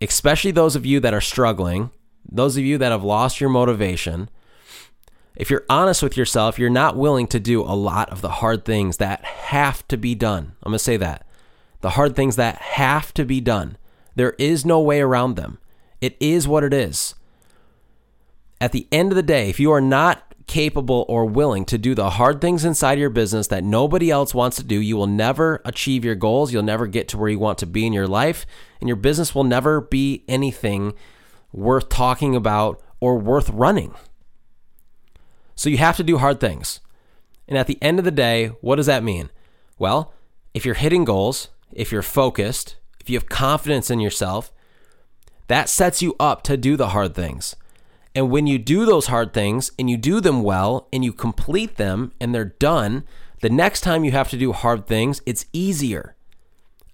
especially 0.00 0.50
those 0.50 0.76
of 0.76 0.86
you 0.86 1.00
that 1.00 1.14
are 1.14 1.20
struggling, 1.20 1.90
those 2.30 2.56
of 2.56 2.64
you 2.64 2.78
that 2.78 2.92
have 2.92 3.04
lost 3.04 3.40
your 3.40 3.50
motivation, 3.50 4.28
if 5.36 5.50
you're 5.50 5.64
honest 5.68 6.02
with 6.02 6.16
yourself, 6.16 6.58
you're 6.58 6.70
not 6.70 6.96
willing 6.96 7.26
to 7.28 7.40
do 7.40 7.62
a 7.62 7.74
lot 7.74 8.10
of 8.10 8.20
the 8.20 8.28
hard 8.28 8.64
things 8.64 8.98
that 8.98 9.24
have 9.24 9.86
to 9.88 9.96
be 9.96 10.14
done. 10.14 10.52
I'm 10.62 10.70
going 10.70 10.74
to 10.74 10.78
say 10.78 10.96
that. 10.98 11.26
The 11.80 11.90
hard 11.90 12.14
things 12.14 12.36
that 12.36 12.56
have 12.56 13.12
to 13.14 13.24
be 13.24 13.40
done. 13.40 13.76
There 14.14 14.34
is 14.38 14.64
no 14.64 14.80
way 14.80 15.00
around 15.00 15.36
them. 15.36 15.58
It 16.00 16.16
is 16.20 16.46
what 16.46 16.64
it 16.64 16.74
is. 16.74 17.14
At 18.60 18.72
the 18.72 18.86
end 18.92 19.10
of 19.10 19.16
the 19.16 19.22
day, 19.22 19.48
if 19.48 19.58
you 19.58 19.72
are 19.72 19.80
not 19.80 20.34
capable 20.46 21.06
or 21.08 21.24
willing 21.24 21.64
to 21.64 21.78
do 21.78 21.94
the 21.94 22.10
hard 22.10 22.40
things 22.40 22.64
inside 22.64 22.98
your 22.98 23.10
business 23.10 23.46
that 23.46 23.64
nobody 23.64 24.10
else 24.10 24.34
wants 24.34 24.56
to 24.58 24.64
do, 24.64 24.78
you 24.78 24.96
will 24.96 25.06
never 25.06 25.62
achieve 25.64 26.04
your 26.04 26.14
goals. 26.14 26.52
You'll 26.52 26.62
never 26.62 26.86
get 26.86 27.08
to 27.08 27.18
where 27.18 27.30
you 27.30 27.38
want 27.38 27.58
to 27.58 27.66
be 27.66 27.86
in 27.86 27.92
your 27.92 28.06
life, 28.06 28.44
and 28.80 28.88
your 28.88 28.96
business 28.96 29.34
will 29.34 29.44
never 29.44 29.80
be 29.80 30.24
anything 30.28 30.92
worth 31.52 31.88
talking 31.88 32.34
about 32.34 32.82
or 33.00 33.18
worth 33.18 33.50
running. 33.50 33.94
So 35.54 35.68
you 35.68 35.78
have 35.78 35.96
to 35.96 36.02
do 36.02 36.18
hard 36.18 36.40
things. 36.40 36.80
And 37.46 37.58
at 37.58 37.66
the 37.66 37.78
end 37.82 37.98
of 37.98 38.04
the 38.04 38.10
day, 38.10 38.48
what 38.60 38.76
does 38.76 38.86
that 38.86 39.04
mean? 39.04 39.30
Well, 39.78 40.14
if 40.54 40.64
you're 40.64 40.74
hitting 40.74 41.04
goals, 41.04 41.48
if 41.72 41.92
you're 41.92 42.02
focused, 42.02 42.76
if 43.00 43.10
you 43.10 43.16
have 43.16 43.28
confidence 43.28 43.90
in 43.90 44.00
yourself, 44.00 44.52
that 45.48 45.68
sets 45.68 46.02
you 46.02 46.14
up 46.18 46.42
to 46.44 46.56
do 46.56 46.76
the 46.76 46.88
hard 46.88 47.14
things. 47.14 47.56
And 48.14 48.30
when 48.30 48.46
you 48.46 48.58
do 48.58 48.84
those 48.84 49.06
hard 49.06 49.32
things 49.32 49.72
and 49.78 49.88
you 49.88 49.96
do 49.96 50.20
them 50.20 50.42
well 50.42 50.88
and 50.92 51.04
you 51.04 51.12
complete 51.12 51.76
them 51.76 52.12
and 52.20 52.34
they're 52.34 52.44
done, 52.44 53.04
the 53.40 53.50
next 53.50 53.80
time 53.80 54.04
you 54.04 54.12
have 54.12 54.30
to 54.30 54.36
do 54.36 54.52
hard 54.52 54.86
things, 54.86 55.20
it's 55.26 55.46
easier. 55.52 56.14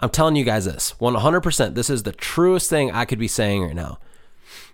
I'm 0.01 0.11
telling 0.11 0.37
you 0.37 0.45
guys 0.45 0.65
this 0.65 0.95
100%. 1.01 1.75
This 1.75 1.91
is 1.91 2.05
the 2.05 2.13
truest 2.13 2.71
thing 2.71 2.91
I 2.91 3.05
could 3.05 3.19
be 3.19 3.29
saying 3.29 3.63
right 3.63 3.75
now. 3.75 3.99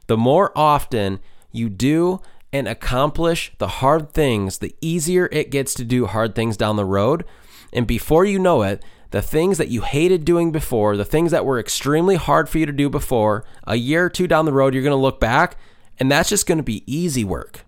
The 0.06 0.16
more 0.16 0.52
often 0.56 1.20
you 1.52 1.68
do 1.68 2.20
and 2.52 2.68
accomplish 2.68 3.52
the 3.58 3.68
hard 3.68 4.12
things, 4.12 4.58
the 4.58 4.74
easier 4.80 5.28
it 5.32 5.50
gets 5.50 5.74
to 5.74 5.84
do 5.84 6.06
hard 6.06 6.34
things 6.34 6.56
down 6.56 6.76
the 6.76 6.84
road. 6.84 7.24
And 7.72 7.86
before 7.86 8.24
you 8.24 8.38
know 8.38 8.62
it, 8.62 8.82
the 9.10 9.22
things 9.22 9.58
that 9.58 9.68
you 9.68 9.82
hated 9.82 10.24
doing 10.24 10.52
before, 10.52 10.96
the 10.96 11.04
things 11.04 11.30
that 11.30 11.44
were 11.44 11.58
extremely 11.58 12.16
hard 12.16 12.48
for 12.48 12.58
you 12.58 12.66
to 12.66 12.72
do 12.72 12.88
before, 12.88 13.44
a 13.64 13.76
year 13.76 14.06
or 14.06 14.10
two 14.10 14.26
down 14.26 14.44
the 14.44 14.52
road, 14.52 14.74
you're 14.74 14.82
going 14.82 14.90
to 14.90 14.96
look 14.96 15.20
back 15.20 15.56
and 15.98 16.10
that's 16.10 16.28
just 16.28 16.46
going 16.46 16.58
to 16.58 16.64
be 16.64 16.82
easy 16.86 17.24
work. 17.24 17.64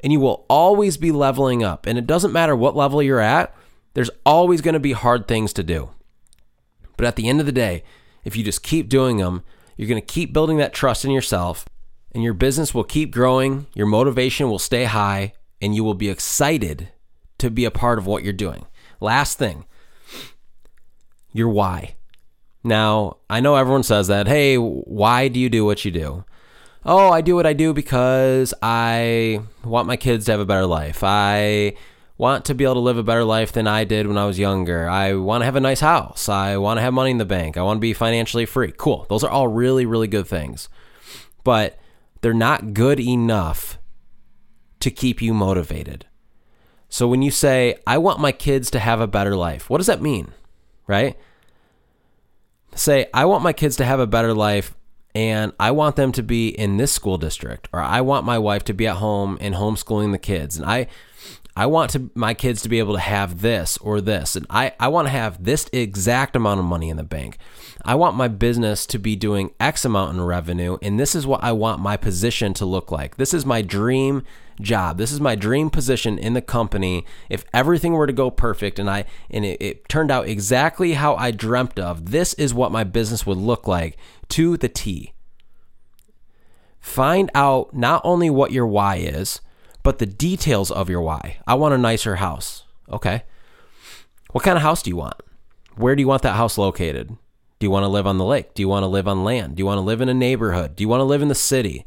And 0.00 0.12
you 0.12 0.20
will 0.20 0.46
always 0.48 0.96
be 0.96 1.10
leveling 1.10 1.62
up. 1.62 1.86
And 1.86 1.98
it 1.98 2.06
doesn't 2.06 2.32
matter 2.32 2.54
what 2.54 2.76
level 2.76 3.02
you're 3.02 3.20
at, 3.20 3.54
there's 3.94 4.10
always 4.24 4.60
going 4.60 4.74
to 4.74 4.80
be 4.80 4.92
hard 4.92 5.26
things 5.26 5.52
to 5.54 5.62
do. 5.62 5.90
But 6.96 7.06
at 7.06 7.16
the 7.16 7.28
end 7.28 7.40
of 7.40 7.46
the 7.46 7.52
day, 7.52 7.82
if 8.24 8.36
you 8.36 8.44
just 8.44 8.62
keep 8.62 8.88
doing 8.88 9.16
them, 9.16 9.42
you're 9.78 9.88
going 9.88 10.00
to 10.00 10.06
keep 10.06 10.34
building 10.34 10.58
that 10.58 10.74
trust 10.74 11.06
in 11.06 11.10
yourself, 11.10 11.64
and 12.12 12.22
your 12.22 12.34
business 12.34 12.74
will 12.74 12.84
keep 12.84 13.12
growing, 13.12 13.66
your 13.74 13.86
motivation 13.86 14.50
will 14.50 14.58
stay 14.58 14.84
high, 14.84 15.32
and 15.62 15.74
you 15.74 15.82
will 15.84 15.94
be 15.94 16.10
excited 16.10 16.88
to 17.38 17.48
be 17.48 17.64
a 17.64 17.70
part 17.70 17.98
of 17.98 18.06
what 18.06 18.24
you're 18.24 18.32
doing. 18.32 18.66
Last 19.00 19.38
thing 19.38 19.64
your 21.32 21.48
why. 21.48 21.94
Now, 22.64 23.18
I 23.30 23.40
know 23.40 23.54
everyone 23.54 23.84
says 23.84 24.08
that, 24.08 24.26
hey, 24.26 24.56
why 24.56 25.28
do 25.28 25.38
you 25.38 25.48
do 25.48 25.64
what 25.64 25.84
you 25.84 25.90
do? 25.90 26.24
Oh, 26.84 27.10
I 27.10 27.20
do 27.20 27.36
what 27.36 27.46
I 27.46 27.52
do 27.52 27.72
because 27.72 28.52
I 28.62 29.40
want 29.64 29.86
my 29.86 29.96
kids 29.96 30.24
to 30.26 30.32
have 30.32 30.40
a 30.40 30.46
better 30.46 30.66
life. 30.66 31.02
I 31.04 31.74
want 32.18 32.44
to 32.46 32.54
be 32.54 32.64
able 32.64 32.74
to 32.74 32.80
live 32.80 32.98
a 32.98 33.02
better 33.02 33.24
life 33.24 33.52
than 33.52 33.68
I 33.68 33.84
did 33.84 34.08
when 34.08 34.18
I 34.18 34.26
was 34.26 34.38
younger. 34.38 34.88
I 34.88 35.14
want 35.14 35.42
to 35.42 35.44
have 35.44 35.56
a 35.56 35.60
nice 35.60 35.80
house. 35.80 36.28
I 36.28 36.56
want 36.56 36.78
to 36.78 36.82
have 36.82 36.92
money 36.92 37.12
in 37.12 37.18
the 37.18 37.24
bank. 37.24 37.56
I 37.56 37.62
want 37.62 37.78
to 37.78 37.80
be 37.80 37.94
financially 37.94 38.44
free. 38.44 38.72
Cool. 38.76 39.06
Those 39.08 39.22
are 39.22 39.30
all 39.30 39.46
really, 39.46 39.86
really 39.86 40.08
good 40.08 40.26
things. 40.26 40.68
But 41.44 41.78
they're 42.20 42.34
not 42.34 42.74
good 42.74 42.98
enough 42.98 43.78
to 44.80 44.90
keep 44.90 45.22
you 45.22 45.32
motivated. 45.32 46.06
So 46.88 47.06
when 47.06 47.22
you 47.22 47.30
say, 47.30 47.76
I 47.86 47.98
want 47.98 48.18
my 48.18 48.32
kids 48.32 48.70
to 48.72 48.80
have 48.80 49.00
a 49.00 49.06
better 49.06 49.36
life, 49.36 49.70
what 49.70 49.78
does 49.78 49.86
that 49.86 50.02
mean? 50.02 50.32
Right? 50.88 51.16
Say, 52.74 53.06
I 53.14 53.26
want 53.26 53.44
my 53.44 53.52
kids 53.52 53.76
to 53.76 53.84
have 53.84 54.00
a 54.00 54.06
better 54.06 54.34
life 54.34 54.74
and 55.14 55.52
I 55.58 55.70
want 55.70 55.96
them 55.96 56.12
to 56.12 56.22
be 56.22 56.48
in 56.48 56.76
this 56.76 56.92
school 56.92 57.18
district, 57.18 57.68
or 57.72 57.80
I 57.80 58.02
want 58.02 58.26
my 58.26 58.38
wife 58.38 58.64
to 58.64 58.74
be 58.74 58.86
at 58.86 58.96
home 58.96 59.38
and 59.40 59.54
homeschooling 59.54 60.12
the 60.12 60.18
kids. 60.18 60.56
And 60.56 60.66
I 60.66 60.86
I 61.58 61.66
want 61.66 61.90
to 61.90 62.08
my 62.14 62.34
kids 62.34 62.62
to 62.62 62.68
be 62.68 62.78
able 62.78 62.94
to 62.94 63.00
have 63.00 63.40
this 63.40 63.78
or 63.78 64.00
this. 64.00 64.36
And 64.36 64.46
I, 64.48 64.74
I 64.78 64.86
want 64.86 65.08
to 65.08 65.10
have 65.10 65.42
this 65.42 65.68
exact 65.72 66.36
amount 66.36 66.60
of 66.60 66.66
money 66.66 66.88
in 66.88 66.96
the 66.96 67.02
bank. 67.02 67.36
I 67.84 67.96
want 67.96 68.14
my 68.14 68.28
business 68.28 68.86
to 68.86 68.98
be 69.00 69.16
doing 69.16 69.52
X 69.58 69.84
amount 69.84 70.14
in 70.14 70.22
revenue. 70.22 70.78
And 70.80 71.00
this 71.00 71.16
is 71.16 71.26
what 71.26 71.42
I 71.42 71.50
want 71.50 71.80
my 71.80 71.96
position 71.96 72.54
to 72.54 72.64
look 72.64 72.92
like. 72.92 73.16
This 73.16 73.34
is 73.34 73.44
my 73.44 73.60
dream 73.60 74.22
job. 74.60 74.98
This 74.98 75.10
is 75.10 75.20
my 75.20 75.34
dream 75.34 75.68
position 75.68 76.16
in 76.16 76.34
the 76.34 76.40
company. 76.40 77.04
If 77.28 77.44
everything 77.52 77.92
were 77.94 78.06
to 78.06 78.12
go 78.12 78.30
perfect 78.30 78.78
and 78.78 78.88
I 78.88 79.06
and 79.28 79.44
it, 79.44 79.60
it 79.60 79.88
turned 79.88 80.12
out 80.12 80.28
exactly 80.28 80.92
how 80.92 81.16
I 81.16 81.32
dreamt 81.32 81.76
of, 81.80 82.12
this 82.12 82.34
is 82.34 82.54
what 82.54 82.70
my 82.70 82.84
business 82.84 83.26
would 83.26 83.36
look 83.36 83.66
like 83.66 83.96
to 84.28 84.56
the 84.56 84.68
T. 84.68 85.12
Find 86.78 87.32
out 87.34 87.74
not 87.74 88.00
only 88.04 88.30
what 88.30 88.52
your 88.52 88.66
why 88.68 88.98
is, 88.98 89.40
but 89.82 89.98
the 89.98 90.06
details 90.06 90.70
of 90.70 90.88
your 90.88 91.02
why. 91.02 91.38
I 91.46 91.54
want 91.54 91.74
a 91.74 91.78
nicer 91.78 92.16
house. 92.16 92.64
Okay. 92.90 93.22
What 94.32 94.44
kind 94.44 94.56
of 94.56 94.62
house 94.62 94.82
do 94.82 94.90
you 94.90 94.96
want? 94.96 95.16
Where 95.76 95.94
do 95.94 96.02
you 96.02 96.08
want 96.08 96.22
that 96.22 96.36
house 96.36 96.58
located? 96.58 97.16
Do 97.58 97.66
you 97.66 97.70
want 97.70 97.84
to 97.84 97.88
live 97.88 98.06
on 98.06 98.18
the 98.18 98.24
lake? 98.24 98.54
Do 98.54 98.62
you 98.62 98.68
want 98.68 98.84
to 98.84 98.88
live 98.88 99.08
on 99.08 99.24
land? 99.24 99.56
Do 99.56 99.60
you 99.60 99.66
want 99.66 99.78
to 99.78 99.82
live 99.82 100.00
in 100.00 100.08
a 100.08 100.14
neighborhood? 100.14 100.76
Do 100.76 100.82
you 100.82 100.88
want 100.88 101.00
to 101.00 101.04
live 101.04 101.22
in 101.22 101.28
the 101.28 101.34
city? 101.34 101.86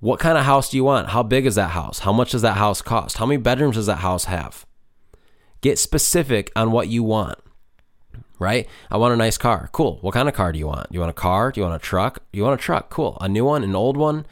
What 0.00 0.18
kind 0.18 0.36
of 0.36 0.44
house 0.44 0.70
do 0.70 0.76
you 0.76 0.84
want? 0.84 1.10
How 1.10 1.22
big 1.22 1.46
is 1.46 1.54
that 1.54 1.70
house? 1.70 2.00
How 2.00 2.12
much 2.12 2.32
does 2.32 2.42
that 2.42 2.56
house 2.56 2.82
cost? 2.82 3.18
How 3.18 3.26
many 3.26 3.40
bedrooms 3.40 3.76
does 3.76 3.86
that 3.86 3.96
house 3.98 4.24
have? 4.24 4.66
Get 5.60 5.78
specific 5.78 6.50
on 6.56 6.72
what 6.72 6.88
you 6.88 7.04
want, 7.04 7.38
right? 8.40 8.66
I 8.90 8.96
want 8.96 9.14
a 9.14 9.16
nice 9.16 9.38
car. 9.38 9.68
Cool. 9.70 9.98
What 10.00 10.12
kind 10.12 10.28
of 10.28 10.34
car 10.34 10.50
do 10.50 10.58
you 10.58 10.66
want? 10.66 10.90
Do 10.90 10.94
you 10.94 11.00
want 11.00 11.10
a 11.10 11.14
car? 11.14 11.52
Do 11.52 11.60
you 11.60 11.66
want 11.66 11.80
a 11.80 11.84
truck? 11.84 12.18
Do 12.32 12.38
you 12.38 12.42
want 12.42 12.60
a 12.60 12.62
truck? 12.62 12.90
Cool. 12.90 13.16
A 13.20 13.28
new 13.28 13.44
one, 13.44 13.62
an 13.62 13.76
old 13.76 13.96
one? 13.96 14.26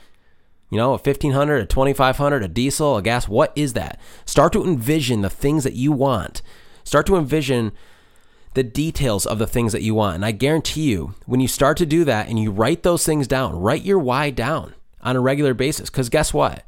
You 0.70 0.76
know, 0.76 0.90
a 0.90 0.98
1500, 0.98 1.62
a 1.62 1.66
2500, 1.66 2.44
a 2.44 2.48
diesel, 2.48 2.96
a 2.96 3.02
gas, 3.02 3.28
what 3.28 3.52
is 3.56 3.72
that? 3.72 3.98
Start 4.24 4.52
to 4.52 4.64
envision 4.64 5.20
the 5.20 5.30
things 5.30 5.64
that 5.64 5.74
you 5.74 5.90
want. 5.90 6.42
Start 6.84 7.06
to 7.06 7.16
envision 7.16 7.72
the 8.54 8.62
details 8.62 9.26
of 9.26 9.38
the 9.38 9.46
things 9.46 9.72
that 9.72 9.82
you 9.82 9.94
want. 9.94 10.16
And 10.16 10.24
I 10.24 10.30
guarantee 10.30 10.90
you, 10.90 11.14
when 11.26 11.40
you 11.40 11.48
start 11.48 11.76
to 11.78 11.86
do 11.86 12.04
that 12.04 12.28
and 12.28 12.38
you 12.38 12.50
write 12.50 12.84
those 12.84 13.04
things 13.04 13.26
down, 13.26 13.56
write 13.60 13.82
your 13.82 13.98
why 13.98 14.30
down 14.30 14.74
on 15.02 15.16
a 15.16 15.20
regular 15.20 15.54
basis. 15.54 15.90
Because 15.90 16.08
guess 16.08 16.32
what? 16.32 16.64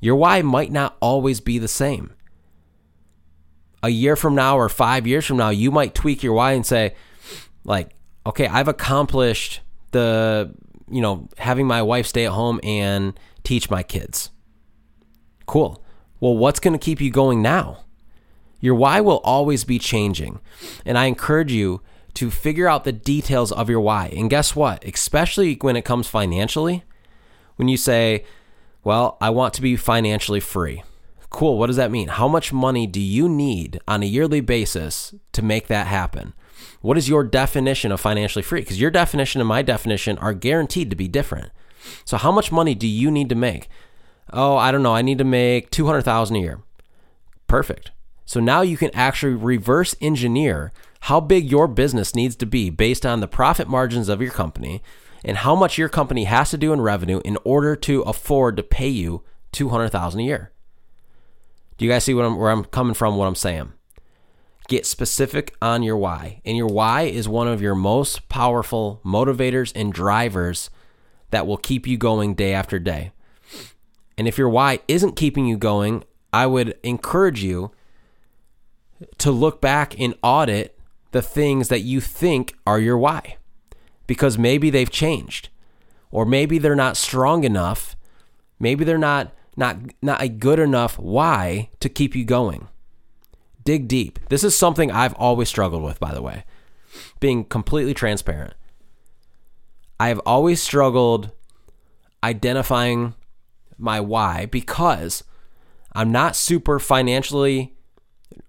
Your 0.00 0.16
why 0.16 0.42
might 0.42 0.72
not 0.72 0.96
always 1.00 1.40
be 1.40 1.58
the 1.58 1.68
same. 1.68 2.12
A 3.82 3.90
year 3.90 4.16
from 4.16 4.34
now 4.34 4.58
or 4.58 4.68
five 4.68 5.06
years 5.06 5.26
from 5.26 5.36
now, 5.36 5.50
you 5.50 5.70
might 5.70 5.94
tweak 5.94 6.22
your 6.22 6.32
why 6.32 6.52
and 6.52 6.64
say, 6.64 6.94
like, 7.64 7.90
okay, 8.26 8.46
I've 8.46 8.68
accomplished 8.68 9.60
the, 9.90 10.54
you 10.90 11.00
know, 11.00 11.28
having 11.38 11.66
my 11.66 11.82
wife 11.82 12.06
stay 12.06 12.26
at 12.26 12.32
home 12.32 12.60
and 12.62 13.18
teach 13.44 13.70
my 13.70 13.82
kids. 13.82 14.30
Cool. 15.46 15.82
Well, 16.20 16.36
what's 16.36 16.60
going 16.60 16.72
to 16.72 16.84
keep 16.84 17.00
you 17.00 17.10
going 17.10 17.42
now? 17.42 17.84
Your 18.60 18.74
why 18.74 19.00
will 19.00 19.18
always 19.18 19.64
be 19.64 19.78
changing. 19.78 20.40
And 20.86 20.96
I 20.96 21.04
encourage 21.04 21.52
you 21.52 21.82
to 22.14 22.30
figure 22.30 22.68
out 22.68 22.84
the 22.84 22.92
details 22.92 23.52
of 23.52 23.68
your 23.68 23.80
why. 23.80 24.12
And 24.16 24.30
guess 24.30 24.56
what? 24.56 24.84
Especially 24.84 25.54
when 25.60 25.76
it 25.76 25.84
comes 25.84 26.06
financially, 26.06 26.84
when 27.56 27.68
you 27.68 27.76
say, 27.76 28.24
well, 28.82 29.18
I 29.20 29.30
want 29.30 29.54
to 29.54 29.62
be 29.62 29.76
financially 29.76 30.40
free. 30.40 30.82
Cool. 31.30 31.58
What 31.58 31.66
does 31.66 31.76
that 31.76 31.90
mean? 31.90 32.08
How 32.08 32.28
much 32.28 32.52
money 32.52 32.86
do 32.86 33.00
you 33.00 33.28
need 33.28 33.80
on 33.88 34.02
a 34.02 34.06
yearly 34.06 34.40
basis 34.40 35.14
to 35.32 35.42
make 35.42 35.66
that 35.66 35.88
happen? 35.88 36.32
What 36.80 36.96
is 36.96 37.08
your 37.08 37.24
definition 37.24 37.90
of 37.90 38.00
financially 38.00 38.42
free? 38.42 38.60
Because 38.60 38.80
your 38.80 38.90
definition 38.90 39.40
and 39.40 39.48
my 39.48 39.62
definition 39.62 40.16
are 40.18 40.32
guaranteed 40.32 40.90
to 40.90 40.96
be 40.96 41.08
different. 41.08 41.50
So, 42.04 42.16
how 42.16 42.32
much 42.32 42.52
money 42.52 42.74
do 42.74 42.86
you 42.86 43.10
need 43.10 43.28
to 43.28 43.34
make? 43.34 43.68
Oh, 44.32 44.56
I 44.56 44.72
don't 44.72 44.82
know. 44.82 44.94
I 44.94 45.02
need 45.02 45.18
to 45.18 45.24
make 45.24 45.70
200,000 45.70 46.36
a 46.36 46.38
year. 46.38 46.60
Perfect. 47.46 47.90
So 48.26 48.40
now 48.40 48.62
you 48.62 48.76
can 48.76 48.90
actually 48.94 49.34
reverse 49.34 49.94
engineer 50.00 50.72
how 51.00 51.20
big 51.20 51.50
your 51.50 51.68
business 51.68 52.14
needs 52.14 52.34
to 52.36 52.46
be 52.46 52.70
based 52.70 53.04
on 53.04 53.20
the 53.20 53.28
profit 53.28 53.68
margins 53.68 54.08
of 54.08 54.22
your 54.22 54.30
company 54.30 54.82
and 55.22 55.38
how 55.38 55.54
much 55.54 55.76
your 55.76 55.88
company 55.88 56.24
has 56.24 56.50
to 56.50 56.58
do 56.58 56.72
in 56.72 56.80
revenue 56.80 57.20
in 57.24 57.36
order 57.44 57.76
to 57.76 58.02
afford 58.02 58.56
to 58.56 58.62
pay 58.62 58.88
you 58.88 59.22
200,000 59.52 60.20
a 60.20 60.22
year. 60.22 60.52
Do 61.76 61.84
you 61.84 61.90
guys 61.90 62.04
see 62.04 62.12
I'm, 62.18 62.36
where 62.36 62.50
I'm 62.50 62.64
coming 62.64 62.94
from 62.94 63.16
what 63.16 63.26
I'm 63.26 63.34
saying? 63.34 63.72
Get 64.68 64.86
specific 64.86 65.54
on 65.60 65.82
your 65.82 65.98
why. 65.98 66.40
And 66.44 66.56
your 66.56 66.68
why 66.68 67.02
is 67.02 67.28
one 67.28 67.48
of 67.48 67.60
your 67.60 67.74
most 67.74 68.30
powerful 68.30 69.02
motivators 69.04 69.72
and 69.76 69.92
drivers 69.92 70.70
that 71.34 71.46
will 71.46 71.56
keep 71.56 71.86
you 71.86 71.96
going 71.96 72.34
day 72.34 72.52
after 72.52 72.78
day. 72.78 73.12
And 74.16 74.28
if 74.28 74.38
your 74.38 74.48
why 74.48 74.78
isn't 74.86 75.16
keeping 75.16 75.46
you 75.46 75.56
going, 75.56 76.04
I 76.32 76.46
would 76.46 76.78
encourage 76.82 77.42
you 77.42 77.72
to 79.18 79.30
look 79.30 79.60
back 79.60 79.98
and 79.98 80.14
audit 80.22 80.78
the 81.10 81.22
things 81.22 81.68
that 81.68 81.80
you 81.80 82.00
think 82.00 82.56
are 82.66 82.78
your 82.78 82.98
why. 82.98 83.36
Because 84.06 84.38
maybe 84.38 84.70
they've 84.70 84.90
changed 84.90 85.48
or 86.10 86.24
maybe 86.24 86.58
they're 86.58 86.76
not 86.76 86.96
strong 86.96 87.44
enough. 87.44 87.96
Maybe 88.58 88.84
they're 88.84 88.98
not 88.98 89.32
not 89.56 89.78
not 90.02 90.20
a 90.22 90.28
good 90.28 90.58
enough 90.58 90.98
why 90.98 91.70
to 91.80 91.88
keep 91.88 92.14
you 92.14 92.24
going. 92.24 92.68
Dig 93.64 93.88
deep. 93.88 94.18
This 94.28 94.44
is 94.44 94.56
something 94.56 94.90
i've 94.90 95.14
always 95.14 95.48
struggled 95.48 95.82
with 95.82 95.98
by 95.98 96.12
the 96.12 96.22
way. 96.22 96.44
Being 97.18 97.44
completely 97.44 97.94
transparent 97.94 98.54
i've 100.00 100.20
always 100.20 100.62
struggled 100.62 101.30
identifying 102.22 103.14
my 103.78 104.00
why 104.00 104.46
because 104.46 105.24
i'm 105.92 106.12
not 106.12 106.36
super 106.36 106.78
financially 106.78 107.74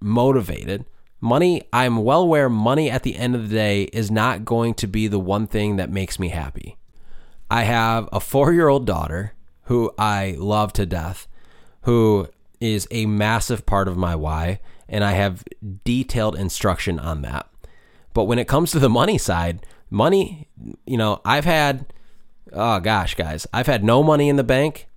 motivated. 0.06 0.86
Money, 1.22 1.64
I'm 1.74 1.98
well 2.04 2.22
aware 2.22 2.50
money 2.50 2.90
at 2.90 3.04
the 3.04 3.18
end 3.18 3.36
of 3.36 3.50
the 3.50 3.56
day 3.56 3.84
is 3.86 4.12
not 4.12 4.46
going 4.46 4.74
to 4.76 4.88
be 4.88 5.08
the 5.08 5.20
one 5.20 5.48
thing 5.48 5.78
that 5.78 5.90
makes 5.90 6.20
me 6.20 6.30
happy. 6.30 6.78
I 7.50 7.64
have 7.64 8.08
a 8.12 8.20
four 8.20 8.54
year 8.54 8.68
old 8.68 8.86
daughter 8.86 9.34
who 9.64 9.92
I 9.98 10.36
love 10.38 10.74
to 10.74 10.86
death, 10.86 11.28
who 11.82 12.28
is 12.60 12.88
a 12.92 13.06
massive 13.06 13.66
part 13.66 13.88
of 13.88 13.98
my 13.98 14.16
why, 14.16 14.60
and 14.88 15.04
I 15.04 15.14
have 15.14 15.44
detailed 15.84 16.36
instruction 16.36 17.00
on 17.00 17.22
that. 17.24 17.50
But 18.14 18.26
when 18.26 18.40
it 18.40 18.48
comes 18.48 18.72
to 18.72 18.80
the 18.80 18.90
money 18.90 19.18
side, 19.18 19.66
money, 19.96 20.50
you 20.86 20.98
know, 20.98 21.22
I've 21.26 21.46
had, 21.46 21.86
oh 22.54 22.80
gosh, 22.80 23.16
guys, 23.16 23.48
I've 23.54 23.66
had 23.66 23.84
no 23.84 24.04
money 24.04 24.30
in 24.30 24.36
the 24.36 24.44
bank, 24.44 24.88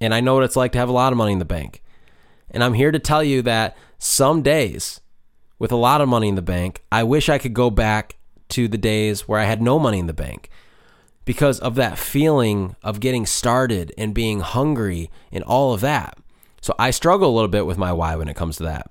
and 0.00 0.12
I 0.14 0.20
know 0.20 0.34
what 0.34 0.42
it's 0.42 0.56
like 0.56 0.72
to 0.72 0.78
have 0.78 0.88
a 0.88 0.92
lot 0.92 1.12
of 1.12 1.18
money 1.18 1.32
in 1.32 1.38
the 1.38 1.44
bank. 1.44 1.82
And 2.50 2.64
I'm 2.64 2.74
here 2.74 2.90
to 2.90 2.98
tell 2.98 3.22
you 3.22 3.42
that 3.42 3.76
some 3.98 4.42
days 4.42 5.00
with 5.58 5.70
a 5.70 5.76
lot 5.76 6.00
of 6.00 6.08
money 6.08 6.28
in 6.28 6.34
the 6.34 6.42
bank, 6.42 6.82
I 6.90 7.04
wish 7.04 7.28
I 7.28 7.38
could 7.38 7.54
go 7.54 7.70
back 7.70 8.16
to 8.48 8.68
the 8.68 8.78
days 8.78 9.28
where 9.28 9.38
I 9.38 9.44
had 9.44 9.62
no 9.62 9.78
money 9.78 9.98
in 9.98 10.06
the 10.06 10.12
bank 10.12 10.50
because 11.24 11.60
of 11.60 11.76
that 11.76 11.98
feeling 11.98 12.74
of 12.82 13.00
getting 13.00 13.26
started 13.26 13.92
and 13.96 14.12
being 14.14 14.40
hungry 14.40 15.10
and 15.30 15.44
all 15.44 15.72
of 15.72 15.80
that. 15.82 16.18
So 16.60 16.74
I 16.78 16.90
struggle 16.90 17.30
a 17.30 17.34
little 17.34 17.48
bit 17.48 17.66
with 17.66 17.78
my 17.78 17.92
why 17.92 18.16
when 18.16 18.28
it 18.28 18.36
comes 18.36 18.56
to 18.56 18.64
that. 18.64 18.88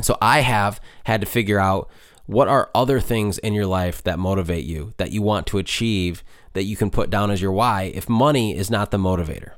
So 0.00 0.16
I 0.22 0.40
have 0.40 0.80
had 1.04 1.20
to 1.20 1.26
figure 1.26 1.58
out 1.58 1.90
what 2.30 2.46
are 2.46 2.70
other 2.76 3.00
things 3.00 3.38
in 3.38 3.54
your 3.54 3.66
life 3.66 4.04
that 4.04 4.18
motivate 4.18 4.64
you, 4.64 4.94
that 4.98 5.10
you 5.10 5.20
want 5.20 5.48
to 5.48 5.58
achieve, 5.58 6.22
that 6.52 6.62
you 6.62 6.76
can 6.76 6.88
put 6.88 7.10
down 7.10 7.28
as 7.28 7.42
your 7.42 7.50
why 7.50 7.90
if 7.94 8.08
money 8.08 8.56
is 8.56 8.70
not 8.70 8.92
the 8.92 8.98
motivator. 8.98 9.54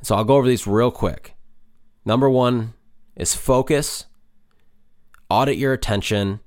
So 0.00 0.14
I'll 0.14 0.24
go 0.24 0.36
over 0.36 0.48
these 0.48 0.66
real 0.66 0.90
quick. 0.90 1.34
Number 2.06 2.30
one, 2.30 2.72
is 3.16 3.34
focus, 3.34 4.06
audit 5.28 5.58
your 5.58 5.74
attention, 5.74 6.40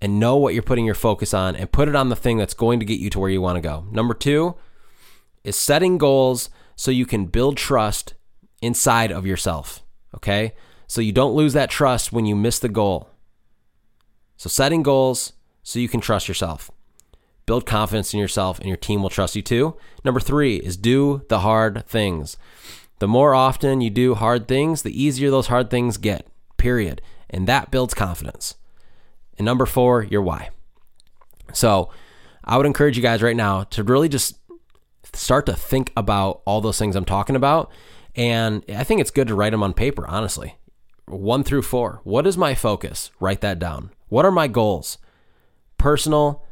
and 0.00 0.18
know 0.18 0.36
what 0.36 0.54
you're 0.54 0.62
putting 0.62 0.86
your 0.86 0.94
focus 0.94 1.34
on 1.34 1.54
and 1.54 1.70
put 1.70 1.88
it 1.88 1.96
on 1.96 2.08
the 2.08 2.16
thing 2.16 2.38
that's 2.38 2.54
going 2.54 2.78
to 2.80 2.86
get 2.86 3.00
you 3.00 3.10
to 3.10 3.18
where 3.18 3.30
you 3.30 3.42
want 3.42 3.56
to 3.56 3.60
go. 3.60 3.84
Number 3.90 4.14
two 4.14 4.54
is 5.44 5.56
setting 5.56 5.98
goals 5.98 6.48
so 6.74 6.90
you 6.90 7.04
can 7.04 7.26
build 7.26 7.58
trust 7.58 8.14
inside 8.62 9.10
of 9.10 9.26
yourself. 9.26 9.82
Okay. 10.14 10.54
So 10.86 11.02
you 11.02 11.12
don't 11.12 11.34
lose 11.34 11.52
that 11.52 11.68
trust 11.68 12.12
when 12.12 12.24
you 12.24 12.34
miss 12.34 12.58
the 12.60 12.68
goal. 12.68 13.10
So 14.38 14.48
setting 14.48 14.82
goals 14.82 15.34
so 15.62 15.78
you 15.78 15.88
can 15.88 16.00
trust 16.00 16.28
yourself. 16.28 16.70
Build 17.44 17.66
confidence 17.66 18.14
in 18.14 18.20
yourself 18.20 18.58
and 18.58 18.68
your 18.68 18.76
team 18.76 19.02
will 19.02 19.10
trust 19.10 19.34
you 19.36 19.42
too. 19.42 19.76
Number 20.04 20.20
three 20.20 20.56
is 20.56 20.76
do 20.76 21.22
the 21.28 21.40
hard 21.40 21.84
things. 21.86 22.36
The 23.00 23.08
more 23.08 23.34
often 23.34 23.80
you 23.80 23.90
do 23.90 24.14
hard 24.14 24.46
things, 24.46 24.82
the 24.82 25.02
easier 25.02 25.30
those 25.30 25.48
hard 25.48 25.70
things 25.70 25.96
get, 25.98 26.26
period. 26.56 27.02
And 27.28 27.46
that 27.48 27.70
builds 27.70 27.94
confidence. 27.94 28.54
And 29.36 29.44
number 29.44 29.66
four, 29.66 30.04
your 30.04 30.22
why. 30.22 30.50
So 31.52 31.90
I 32.44 32.56
would 32.56 32.66
encourage 32.66 32.96
you 32.96 33.02
guys 33.02 33.22
right 33.22 33.36
now 33.36 33.64
to 33.64 33.82
really 33.82 34.08
just 34.08 34.38
start 35.12 35.46
to 35.46 35.54
think 35.54 35.92
about 35.96 36.42
all 36.44 36.60
those 36.60 36.78
things 36.78 36.94
I'm 36.94 37.04
talking 37.04 37.36
about. 37.36 37.72
And 38.14 38.64
I 38.68 38.84
think 38.84 39.00
it's 39.00 39.10
good 39.10 39.28
to 39.28 39.34
write 39.34 39.50
them 39.50 39.62
on 39.64 39.74
paper, 39.74 40.06
honestly. 40.06 40.56
One 41.06 41.42
through 41.42 41.62
four. 41.62 42.00
What 42.04 42.26
is 42.26 42.36
my 42.36 42.54
focus? 42.54 43.10
Write 43.18 43.40
that 43.40 43.58
down. 43.58 43.90
What 44.08 44.24
are 44.24 44.30
my 44.30 44.48
goals? 44.48 44.98
Personal 45.76 46.44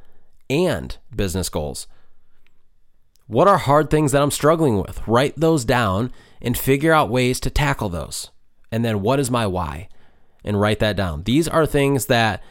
and 0.49 0.97
business 1.15 1.49
goals. 1.49 1.87
What 3.27 3.49
are 3.49 3.59
hard 3.59 3.91
things 3.91 4.13
that 4.13 4.23
I'm 4.23 4.31
struggling 4.31 4.79
with? 4.79 5.07
Write 5.07 5.35
those 5.37 5.65
down 5.65 6.13
and 6.41 6.57
figure 6.57 6.93
out 6.93 7.11
ways 7.11 7.41
to 7.41 7.51
tackle 7.51 7.89
those. 7.89 8.31
And 8.71 8.85
then 8.85 9.03
what 9.03 9.19
is 9.19 9.31
my 9.31 9.47
why? 9.47 9.89
And 10.45 10.61
write 10.61 10.79
that 10.79 10.97
down. 10.97 11.25
These 11.25 11.49
are 11.49 11.67
things 11.67 12.07
that 12.07 12.43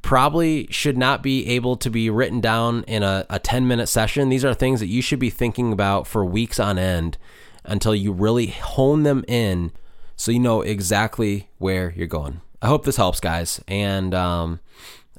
probably 0.00 0.66
should 0.70 0.96
not 0.96 1.22
be 1.22 1.46
able 1.48 1.76
to 1.76 1.90
be 1.90 2.08
written 2.08 2.40
down 2.40 2.84
in 2.84 3.02
a, 3.02 3.26
a 3.28 3.38
10 3.38 3.66
minute 3.66 3.86
session. 3.86 4.28
These 4.28 4.44
are 4.44 4.54
things 4.54 4.80
that 4.80 4.86
you 4.86 5.02
should 5.02 5.18
be 5.18 5.30
thinking 5.30 5.72
about 5.72 6.06
for 6.06 6.24
weeks 6.24 6.58
on 6.58 6.78
end 6.78 7.18
until 7.64 7.94
you 7.94 8.12
really 8.12 8.46
hone 8.46 9.02
them 9.02 9.24
in 9.26 9.72
so 10.16 10.30
you 10.30 10.38
know 10.38 10.62
exactly 10.62 11.48
where 11.58 11.92
you're 11.96 12.06
going. 12.06 12.40
I 12.64 12.68
hope 12.68 12.86
this 12.86 12.96
helps, 12.96 13.20
guys. 13.20 13.60
And 13.68 14.14
um, 14.14 14.58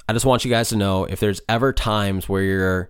I 0.10 0.14
just 0.14 0.26
want 0.26 0.44
you 0.44 0.50
guys 0.50 0.70
to 0.70 0.76
know 0.76 1.06
if 1.06 1.20
there's 1.20 1.42
ever 1.48 1.72
times 1.72 2.28
where 2.28 2.42
you're 2.42 2.90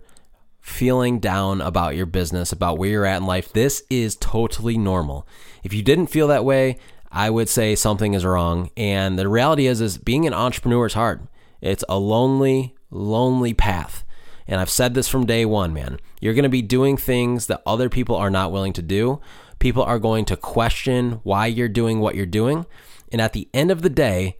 feeling 0.62 1.18
down 1.18 1.60
about 1.60 1.94
your 1.94 2.06
business, 2.06 2.52
about 2.52 2.78
where 2.78 2.88
you're 2.88 3.04
at 3.04 3.18
in 3.18 3.26
life, 3.26 3.52
this 3.52 3.82
is 3.90 4.16
totally 4.16 4.78
normal. 4.78 5.28
If 5.62 5.74
you 5.74 5.82
didn't 5.82 6.06
feel 6.06 6.26
that 6.28 6.46
way, 6.46 6.78
I 7.12 7.28
would 7.28 7.50
say 7.50 7.74
something 7.74 8.14
is 8.14 8.24
wrong. 8.24 8.70
And 8.78 9.18
the 9.18 9.28
reality 9.28 9.66
is 9.66 9.82
is 9.82 9.98
being 9.98 10.26
an 10.26 10.32
entrepreneur 10.32 10.86
is 10.86 10.94
hard. 10.94 11.28
It's 11.60 11.84
a 11.86 11.98
lonely, 11.98 12.74
lonely 12.90 13.52
path. 13.52 14.04
And 14.46 14.58
I've 14.58 14.70
said 14.70 14.94
this 14.94 15.06
from 15.06 15.26
day 15.26 15.44
1, 15.44 15.74
man. 15.74 16.00
You're 16.18 16.32
going 16.32 16.44
to 16.44 16.48
be 16.48 16.62
doing 16.62 16.96
things 16.96 17.46
that 17.48 17.60
other 17.66 17.90
people 17.90 18.16
are 18.16 18.30
not 18.30 18.52
willing 18.52 18.72
to 18.72 18.82
do. 18.82 19.20
People 19.58 19.82
are 19.82 19.98
going 19.98 20.24
to 20.24 20.36
question 20.36 21.20
why 21.24 21.44
you're 21.44 21.68
doing 21.68 22.00
what 22.00 22.14
you're 22.14 22.24
doing. 22.24 22.64
And 23.12 23.20
at 23.20 23.34
the 23.34 23.50
end 23.52 23.70
of 23.70 23.82
the 23.82 23.90
day, 23.90 24.38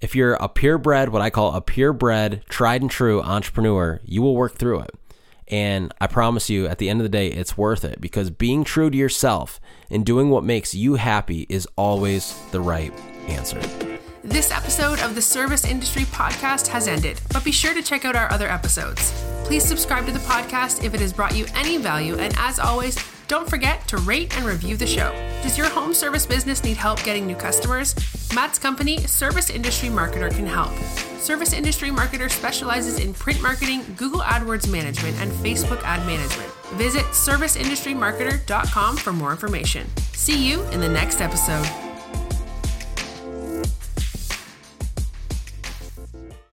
if 0.00 0.14
you're 0.14 0.34
a 0.34 0.48
purebred, 0.48 1.08
what 1.10 1.22
I 1.22 1.30
call 1.30 1.54
a 1.54 1.60
purebred, 1.60 2.42
tried 2.48 2.82
and 2.82 2.90
true 2.90 3.22
entrepreneur, 3.22 4.00
you 4.04 4.22
will 4.22 4.34
work 4.36 4.56
through 4.56 4.80
it 4.80 4.94
And 5.48 5.92
I 6.00 6.06
promise 6.06 6.48
you, 6.48 6.66
at 6.66 6.78
the 6.78 6.88
end 6.88 7.00
of 7.00 7.04
the 7.04 7.10
day, 7.10 7.28
it's 7.28 7.56
worth 7.56 7.84
it 7.84 8.00
because 8.00 8.30
being 8.30 8.64
true 8.64 8.90
to 8.90 8.96
yourself 8.96 9.60
and 9.90 10.04
doing 10.04 10.30
what 10.30 10.42
makes 10.44 10.74
you 10.74 10.94
happy 10.94 11.46
is 11.48 11.68
always 11.76 12.34
the 12.50 12.60
right 12.60 12.92
answer. 13.28 13.60
This 14.22 14.50
episode 14.50 15.00
of 15.00 15.14
the 15.14 15.20
Service 15.20 15.66
Industry 15.66 16.04
Podcast 16.04 16.66
has 16.68 16.88
ended, 16.88 17.20
but 17.30 17.44
be 17.44 17.52
sure 17.52 17.74
to 17.74 17.82
check 17.82 18.06
out 18.06 18.16
our 18.16 18.30
other 18.32 18.48
episodes. 18.48 19.12
Please 19.44 19.62
subscribe 19.64 20.06
to 20.06 20.12
the 20.12 20.18
podcast 20.20 20.82
if 20.82 20.94
it 20.94 21.00
has 21.00 21.12
brought 21.12 21.36
you 21.36 21.44
any 21.54 21.76
value, 21.76 22.16
and 22.16 22.34
as 22.38 22.58
always, 22.58 22.96
don't 23.28 23.48
forget 23.48 23.86
to 23.88 23.98
rate 23.98 24.36
and 24.36 24.46
review 24.46 24.76
the 24.76 24.86
show. 24.86 25.12
Does 25.42 25.56
your 25.58 25.68
home 25.68 25.94
service 25.94 26.26
business 26.26 26.62
need 26.64 26.76
help 26.76 27.02
getting 27.04 27.26
new 27.26 27.36
customers? 27.36 27.94
Matt's 28.34 28.58
company, 28.58 28.98
Service 29.06 29.50
Industry 29.50 29.88
Marketer, 29.88 30.30
can 30.30 30.46
help. 30.46 30.72
Service 31.18 31.52
Industry 31.52 31.90
Marketer 31.90 32.30
specializes 32.30 32.98
in 32.98 33.14
print 33.14 33.40
marketing, 33.40 33.82
Google 33.96 34.20
AdWords 34.20 34.70
management, 34.70 35.16
and 35.20 35.30
Facebook 35.32 35.82
ad 35.82 36.06
management. 36.06 36.50
Visit 36.74 37.04
serviceindustrymarketer.com 37.06 38.96
for 38.96 39.12
more 39.12 39.30
information. 39.30 39.86
See 40.12 40.46
you 40.48 40.62
in 40.70 40.80
the 40.80 40.88
next 40.88 41.20
episode. 41.20 41.83